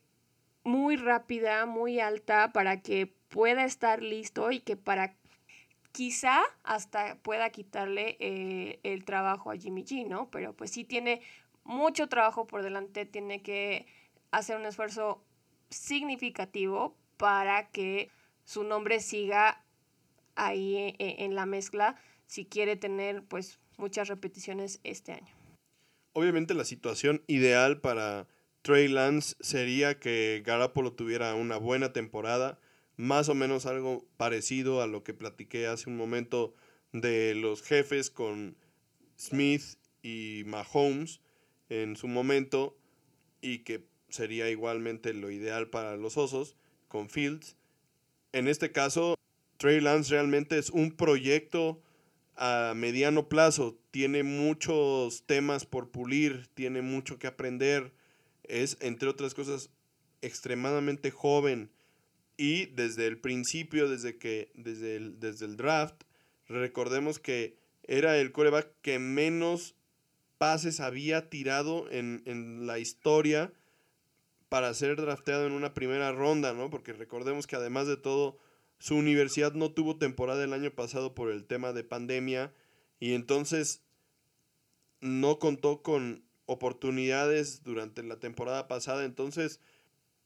[0.63, 5.13] muy rápida, muy alta para que pueda estar listo y que para
[5.91, 10.31] quizá hasta pueda quitarle eh, el trabajo a Jimmy G, ¿no?
[10.31, 11.21] Pero pues sí tiene
[11.67, 13.85] mucho trabajo por delante, tiene que
[14.31, 15.23] hacer un esfuerzo
[15.69, 18.09] significativo para que
[18.45, 19.63] su nombre siga
[20.35, 25.33] ahí eh, eh, en la mezcla si quiere tener pues muchas repeticiones este año.
[26.13, 28.27] Obviamente la situación ideal para
[28.61, 32.59] Trey Lance sería que Garapolo tuviera una buena temporada,
[32.95, 36.55] más o menos algo parecido a lo que platiqué hace un momento
[36.93, 38.57] de los jefes con
[39.17, 41.21] Smith y Mahomes
[41.69, 42.77] en su momento
[43.41, 46.55] y que sería igualmente lo ideal para los Osos
[46.87, 47.55] con Fields.
[48.31, 49.15] En este caso,
[49.57, 51.81] Trey Lance realmente es un proyecto
[52.35, 57.91] a mediano plazo, tiene muchos temas por pulir, tiene mucho que aprender,
[58.43, 59.71] es entre otras cosas
[60.21, 61.71] extremadamente joven.
[62.37, 66.03] Y desde el principio, desde que desde el, desde el draft,
[66.47, 67.57] recordemos que
[67.87, 69.73] era el coreback que menos
[70.37, 73.53] pases había tirado en, en la historia
[74.49, 76.69] para ser drafteado en una primera ronda, ¿no?
[76.69, 78.37] Porque recordemos que además de todo,
[78.79, 82.53] su universidad no tuvo temporada el año pasado por el tema de pandemia
[82.99, 83.83] y entonces
[85.01, 89.03] no contó con oportunidades durante la temporada pasada.
[89.03, 89.59] Entonces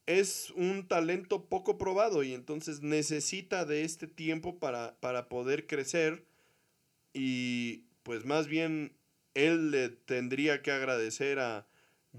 [0.06, 6.26] es un talento poco probado y entonces necesita de este tiempo para, para poder crecer
[7.14, 8.96] y pues más bien
[9.34, 11.66] él le tendría que agradecer a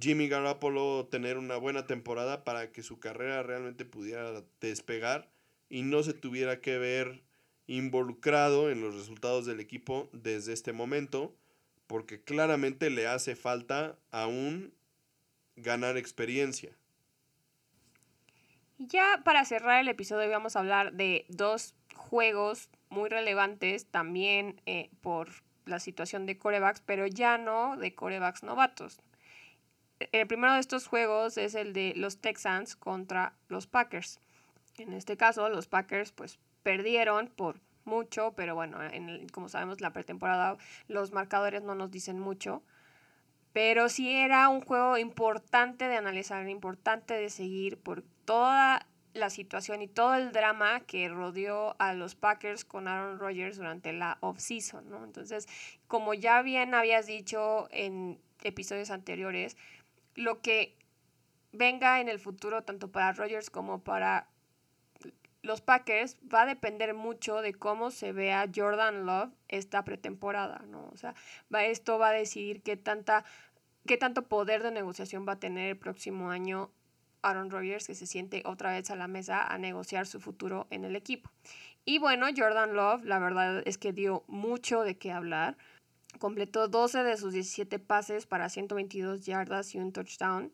[0.01, 5.31] Jimmy Garoppolo tener una buena temporada para que su carrera realmente pudiera despegar
[5.69, 7.23] y no se tuviera que ver
[7.67, 11.35] involucrado en los resultados del equipo desde este momento,
[11.87, 14.73] porque claramente le hace falta aún
[15.57, 16.73] ganar experiencia.
[18.79, 24.91] Ya para cerrar el episodio vamos a hablar de dos juegos muy relevantes también eh,
[25.01, 25.29] por
[25.65, 29.01] la situación de corebacks, pero ya no de corebacks novatos.
[30.11, 34.21] El primero de estos juegos es el de los Texans contra los Packers.
[34.79, 39.93] En este caso, los Packers pues perdieron por mucho, pero bueno, en como sabemos la
[39.93, 40.57] pretemporada
[40.89, 42.63] los marcadores no nos dicen mucho.
[43.53, 49.83] Pero sí era un juego importante de analizar, importante de seguir por toda la situación
[49.83, 54.89] y todo el drama que rodeó a los Packers con Aaron Rodgers durante la off-season,
[54.89, 55.05] ¿no?
[55.05, 55.47] Entonces,
[55.87, 59.57] como ya bien habías dicho en episodios anteriores,
[60.15, 60.77] lo que
[61.53, 64.29] venga en el futuro, tanto para Rodgers como para
[65.43, 70.89] los Packers va a depender mucho de cómo se vea Jordan Love esta pretemporada, ¿no?
[70.93, 71.15] O sea,
[71.65, 73.25] esto va a decidir qué, tanta,
[73.87, 76.71] qué tanto poder de negociación va a tener el próximo año
[77.23, 80.85] Aaron Rodgers, que se siente otra vez a la mesa a negociar su futuro en
[80.85, 81.31] el equipo.
[81.85, 85.57] Y bueno, Jordan Love, la verdad es que dio mucho de qué hablar.
[86.19, 90.53] Completó 12 de sus 17 pases para 122 yardas y un touchdown.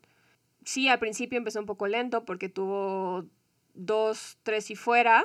[0.64, 3.26] Sí, al principio empezó un poco lento porque tuvo
[3.74, 5.24] dos, tres y fuera,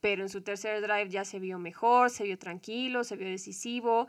[0.00, 4.08] pero en su tercer drive ya se vio mejor, se vio tranquilo, se vio decisivo.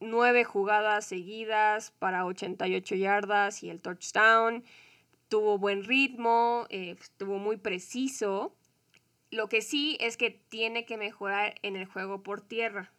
[0.00, 4.64] Nueve jugadas seguidas para 88 yardas y el touchdown.
[5.30, 8.52] Tuvo buen ritmo, eh, estuvo muy preciso.
[9.30, 12.92] Lo que sí es que tiene que mejorar en el juego por tierra.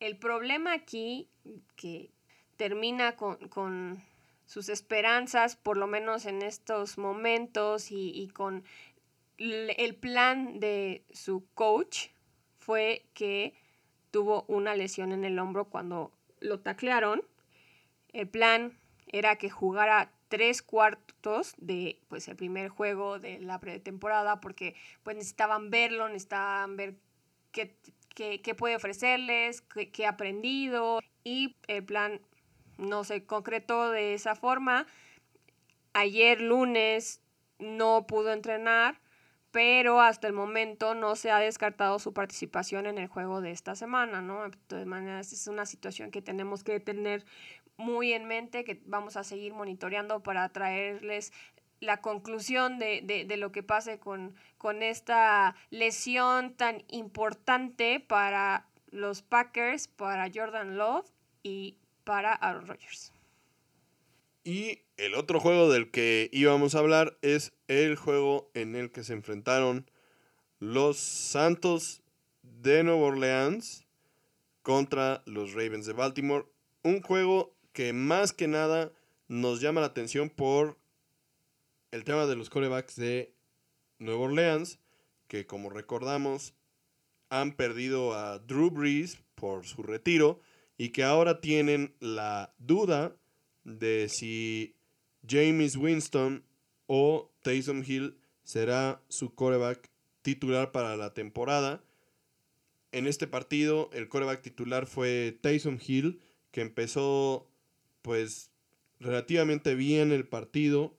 [0.00, 1.28] El problema aquí,
[1.76, 2.10] que
[2.56, 4.02] termina con, con
[4.46, 8.64] sus esperanzas, por lo menos en estos momentos, y, y con
[9.38, 12.08] el plan de su coach
[12.58, 13.54] fue que
[14.10, 16.10] tuvo una lesión en el hombro cuando
[16.40, 17.22] lo taclearon.
[18.12, 21.09] El plan era que jugara tres cuartos
[21.58, 26.96] de pues el primer juego de la pretemporada porque pues necesitaban verlo, necesitaban ver
[27.52, 27.76] qué,
[28.14, 32.20] qué, puede ofrecerles, qué, qué ha aprendido y el plan
[32.78, 34.86] no se concretó de esa forma
[35.92, 37.20] ayer lunes
[37.58, 39.00] no pudo entrenar,
[39.50, 43.74] pero hasta el momento no se ha descartado su participación en el juego de esta
[43.74, 44.44] semana, ¿no?
[44.44, 47.24] De todas maneras, es una situación que tenemos que tener
[47.80, 51.32] muy en mente, que vamos a seguir monitoreando para traerles
[51.80, 58.68] la conclusión de, de, de lo que pase con, con esta lesión tan importante para
[58.90, 61.10] los Packers, para Jordan Love
[61.42, 63.12] y para Aaron Rodgers.
[64.44, 69.04] Y el otro juego del que íbamos a hablar es el juego en el que
[69.04, 69.90] se enfrentaron
[70.58, 72.02] los Santos
[72.42, 73.86] de Nueva Orleans
[74.62, 76.46] contra los Ravens de Baltimore.
[76.82, 78.92] Un juego que más que nada
[79.26, 80.76] nos llama la atención por
[81.92, 83.32] el tema de los corebacks de
[83.98, 84.78] Nueva Orleans,
[85.28, 86.52] que como recordamos
[87.30, 90.42] han perdido a Drew Brees por su retiro
[90.76, 93.16] y que ahora tienen la duda
[93.64, 94.76] de si
[95.26, 96.44] James Winston
[96.86, 101.82] o Taysom Hill será su coreback titular para la temporada.
[102.92, 106.20] En este partido el coreback titular fue Taysom Hill,
[106.50, 107.49] que empezó
[108.02, 108.50] pues
[108.98, 110.98] relativamente bien el partido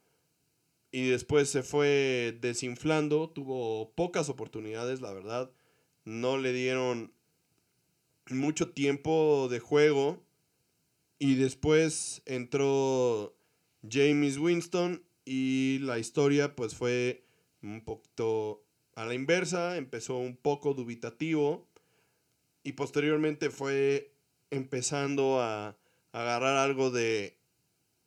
[0.92, 5.52] y después se fue desinflando, tuvo pocas oportunidades, la verdad,
[6.04, 7.14] no le dieron
[8.30, 10.22] mucho tiempo de juego
[11.18, 13.36] y después entró
[13.90, 17.24] James Winston y la historia pues fue
[17.62, 21.68] un poquito a la inversa, empezó un poco dubitativo
[22.64, 24.14] y posteriormente fue
[24.50, 25.78] empezando a
[26.12, 27.38] agarrar algo de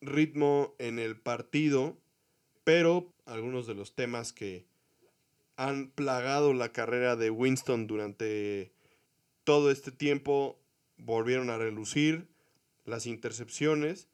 [0.01, 1.97] ritmo en el partido,
[2.65, 4.67] pero algunos de los temas que
[5.57, 8.73] han plagado la carrera de Winston durante
[9.45, 10.59] todo este tiempo
[10.97, 12.29] volvieron a relucir
[12.85, 14.09] las intercepciones,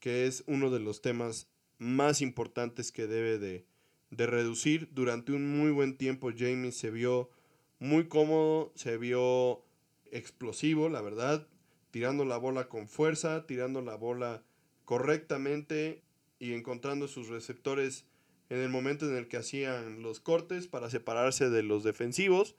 [0.00, 3.66] que es uno de los temas más importantes que debe de,
[4.10, 4.88] de reducir.
[4.92, 7.30] Durante un muy buen tiempo Jamie se vio
[7.78, 9.64] muy cómodo, se vio
[10.10, 11.46] explosivo, la verdad,
[11.94, 14.42] tirando la bola con fuerza, tirando la bola
[14.84, 16.02] correctamente
[16.40, 18.04] y encontrando sus receptores
[18.48, 22.56] en el momento en el que hacían los cortes para separarse de los defensivos,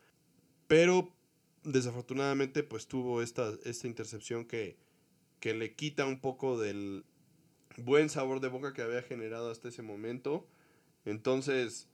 [0.68, 1.14] pero
[1.66, 4.78] desafortunadamente pues tuvo esta, esta intercepción que,
[5.42, 7.04] que le quita un poco del
[7.76, 10.48] buen sabor de boca que había generado hasta ese momento.
[11.04, 11.90] Entonces,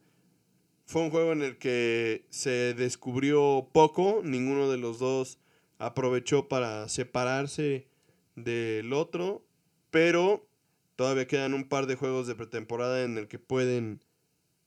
[0.86, 5.40] fue un juego en el que se descubrió poco, ninguno de los dos
[5.82, 7.88] aprovechó para separarse
[8.36, 9.44] del otro,
[9.90, 10.46] pero
[10.94, 14.04] todavía quedan un par de juegos de pretemporada en el que pueden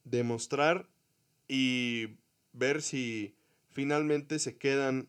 [0.03, 0.89] demostrar
[1.47, 2.18] y
[2.51, 3.34] ver si
[3.70, 5.07] finalmente se quedan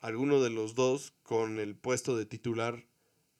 [0.00, 2.86] alguno de los dos con el puesto de titular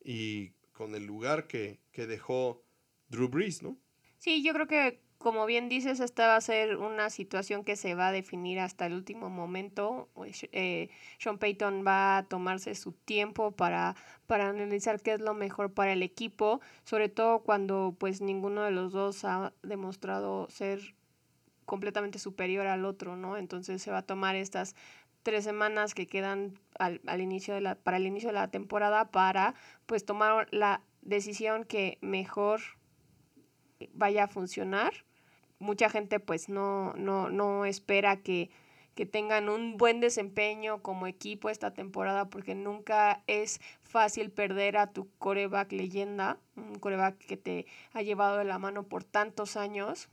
[0.03, 2.65] y con el lugar que, que dejó
[3.09, 3.79] Drew Brees, ¿no?
[4.19, 7.95] Sí, yo creo que como bien dices, esta va a ser una situación que se
[7.95, 10.11] va a definir hasta el último momento.
[10.53, 13.97] Eh, Sean Payton va a tomarse su tiempo para,
[14.27, 18.73] para analizar qué es lo mejor para el equipo, sobre todo cuando pues ninguno de
[18.73, 20.95] los dos ha demostrado ser
[21.65, 23.39] completamente superior al otro, ¿no?
[23.39, 24.77] Entonces se va a tomar estas
[25.23, 29.11] tres semanas que quedan al, al inicio de la, para el inicio de la temporada
[29.11, 29.55] para
[29.87, 32.61] pues tomar la decisión que mejor
[33.95, 34.93] vaya a funcionar
[35.59, 38.51] mucha gente pues no, no, no espera que,
[38.95, 44.93] que tengan un buen desempeño como equipo esta temporada porque nunca es fácil perder a
[44.93, 50.09] tu coreback leyenda, un coreback que te ha llevado de la mano por tantos años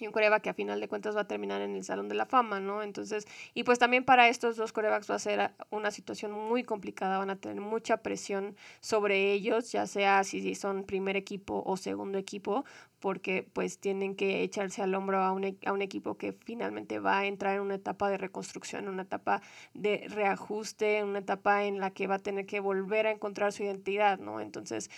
[0.00, 2.14] y un coreback que a final de cuentas va a terminar en el Salón de
[2.14, 2.82] la Fama, ¿no?
[2.82, 7.18] Entonces, y pues también para estos dos corebacks va a ser una situación muy complicada,
[7.18, 12.18] van a tener mucha presión sobre ellos, ya sea si son primer equipo o segundo
[12.18, 12.64] equipo,
[13.06, 16.98] porque pues tienen que echarse al hombro a un, e, a un equipo que finalmente
[16.98, 19.42] va a entrar en una etapa de reconstrucción, una etapa
[19.74, 23.62] de reajuste, una etapa en la que va a tener que volver a encontrar su
[23.62, 24.40] identidad, ¿no?
[24.40, 24.90] Entonces,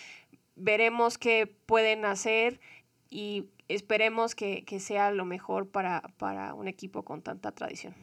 [0.57, 2.61] veremos qué pueden hacer
[3.11, 7.95] y esperemos que, que sea lo mejor para, para un equipo con tanta tradición.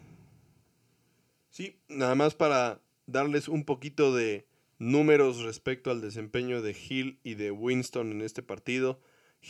[1.49, 4.45] Sí, nada más para darles un poquito de
[4.77, 9.01] números respecto al desempeño de Hill y de Winston en este partido.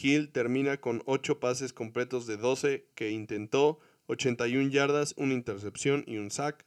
[0.01, 6.17] Hill termina con 8 pases completos de 12 que intentó, 81 yardas, una intercepción y
[6.17, 6.65] un sack.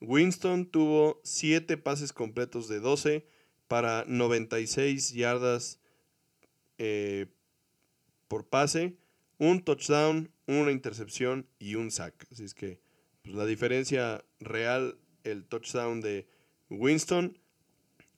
[0.00, 3.26] Winston tuvo 7 pases completos de 12
[3.68, 5.80] para 96 yardas
[6.78, 7.26] eh,
[8.28, 8.96] por pase,
[9.38, 12.26] un touchdown, una intercepción y un sack.
[12.30, 12.80] Así es que
[13.22, 16.28] pues, la diferencia real, el touchdown de
[16.70, 17.38] Winston.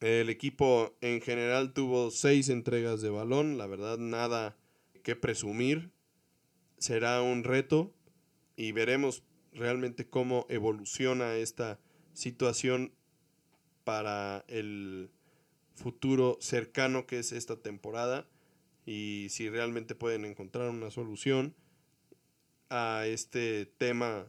[0.00, 4.56] El equipo en general tuvo seis entregas de balón, la verdad nada
[5.02, 5.90] que presumir.
[6.78, 7.92] Será un reto
[8.56, 11.80] y veremos realmente cómo evoluciona esta
[12.12, 12.92] situación
[13.82, 15.10] para el
[15.74, 18.28] futuro cercano que es esta temporada
[18.86, 21.54] y si realmente pueden encontrar una solución
[22.70, 24.26] a este tema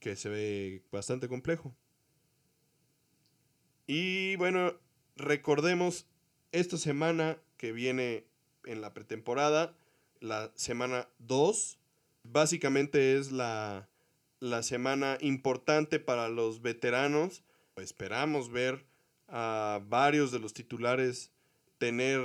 [0.00, 1.76] que se ve bastante complejo.
[3.90, 4.74] Y bueno,
[5.16, 6.06] recordemos
[6.52, 8.26] esta semana que viene
[8.66, 9.74] en la pretemporada,
[10.20, 11.78] la semana 2,
[12.22, 13.88] básicamente es la,
[14.40, 17.42] la semana importante para los veteranos.
[17.76, 18.84] Esperamos ver
[19.26, 21.32] a varios de los titulares
[21.78, 22.20] tener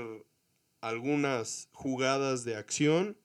[0.82, 3.18] algunas jugadas de acción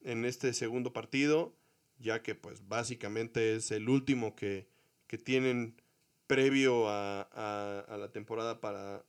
[0.00, 1.54] en este segundo partido,
[2.00, 4.66] ya que pues básicamente es el último que,
[5.06, 5.80] que tienen
[6.26, 9.04] previo a, la temporada para,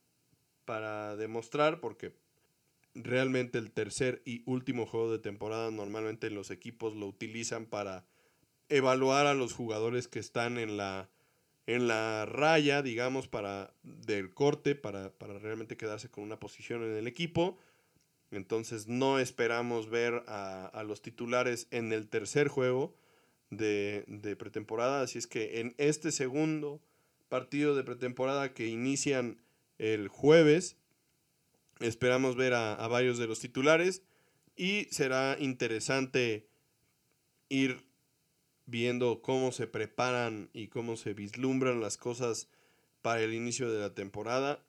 [0.64, 2.14] para demostrar, porque
[2.94, 8.06] realmente el tercer y último juego de temporada normalmente los equipos lo utilizan para
[8.68, 11.08] evaluar a los jugadores que están en la,
[11.66, 16.96] en la raya, digamos, para del corte, para, para realmente quedarse con una posición en
[16.96, 17.58] el equipo.
[18.30, 22.94] Entonces no esperamos ver a, a los titulares en el tercer juego
[23.50, 25.00] de, de pretemporada.
[25.00, 26.82] Así es que en este segundo
[27.28, 29.40] partido de pretemporada que inician
[29.78, 30.76] el jueves.
[31.80, 34.02] Esperamos ver a, varios de los titulares
[34.56, 36.48] y será interesante
[37.48, 37.84] ir
[38.66, 42.48] viendo cómo se preparan y cómo se vislumbran las cosas
[43.00, 44.62] para el inicio de la temporada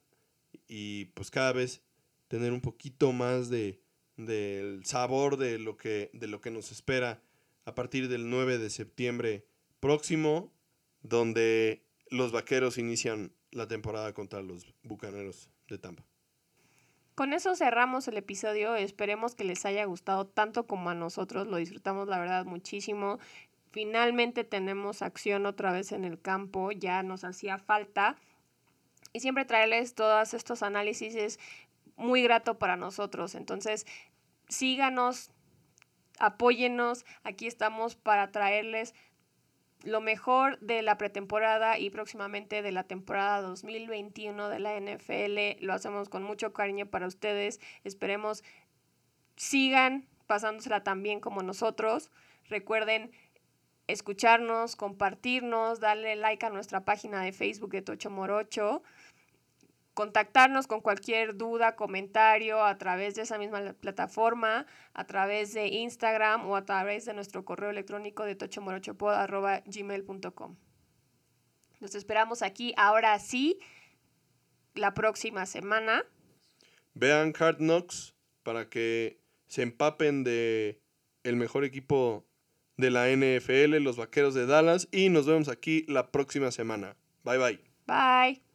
[0.68, 1.82] y pues cada vez
[2.28, 3.80] tener un poquito más de
[4.16, 7.22] del sabor de lo que de lo que nos espera
[7.64, 9.46] a partir del 9 de septiembre
[9.80, 10.52] próximo
[11.02, 16.04] donde los vaqueros inician la temporada contra los bucaneros de Tampa.
[17.14, 18.74] Con eso cerramos el episodio.
[18.76, 21.46] Esperemos que les haya gustado tanto como a nosotros.
[21.46, 23.18] Lo disfrutamos, la verdad, muchísimo.
[23.70, 26.72] Finalmente tenemos acción otra vez en el campo.
[26.72, 28.16] Ya nos hacía falta.
[29.12, 31.38] Y siempre traerles todos estos análisis es
[31.96, 33.34] muy grato para nosotros.
[33.34, 33.86] Entonces,
[34.48, 35.30] síganos,
[36.18, 37.04] apóyennos.
[37.22, 38.94] Aquí estamos para traerles
[39.82, 45.64] lo mejor de la pretemporada y próximamente de la temporada 2021 de la NFL.
[45.64, 47.60] Lo hacemos con mucho cariño para ustedes.
[47.84, 48.44] Esperemos
[49.36, 52.10] sigan pasándosela tan bien como nosotros.
[52.48, 53.10] Recuerden
[53.86, 58.82] escucharnos, compartirnos, darle like a nuestra página de Facebook de Tocho Morocho
[60.00, 66.48] contactarnos con cualquier duda, comentario a través de esa misma plataforma, a través de Instagram
[66.48, 70.56] o a través de nuestro correo electrónico de tochomorochopod.gmail.com.
[71.80, 73.58] Nos esperamos aquí ahora sí,
[74.74, 76.06] la próxima semana.
[76.94, 80.80] Vean Hard Knocks para que se empapen de
[81.24, 82.24] el mejor equipo
[82.78, 86.96] de la NFL, los Vaqueros de Dallas, y nos vemos aquí la próxima semana.
[87.22, 87.60] Bye bye.
[87.86, 88.49] Bye.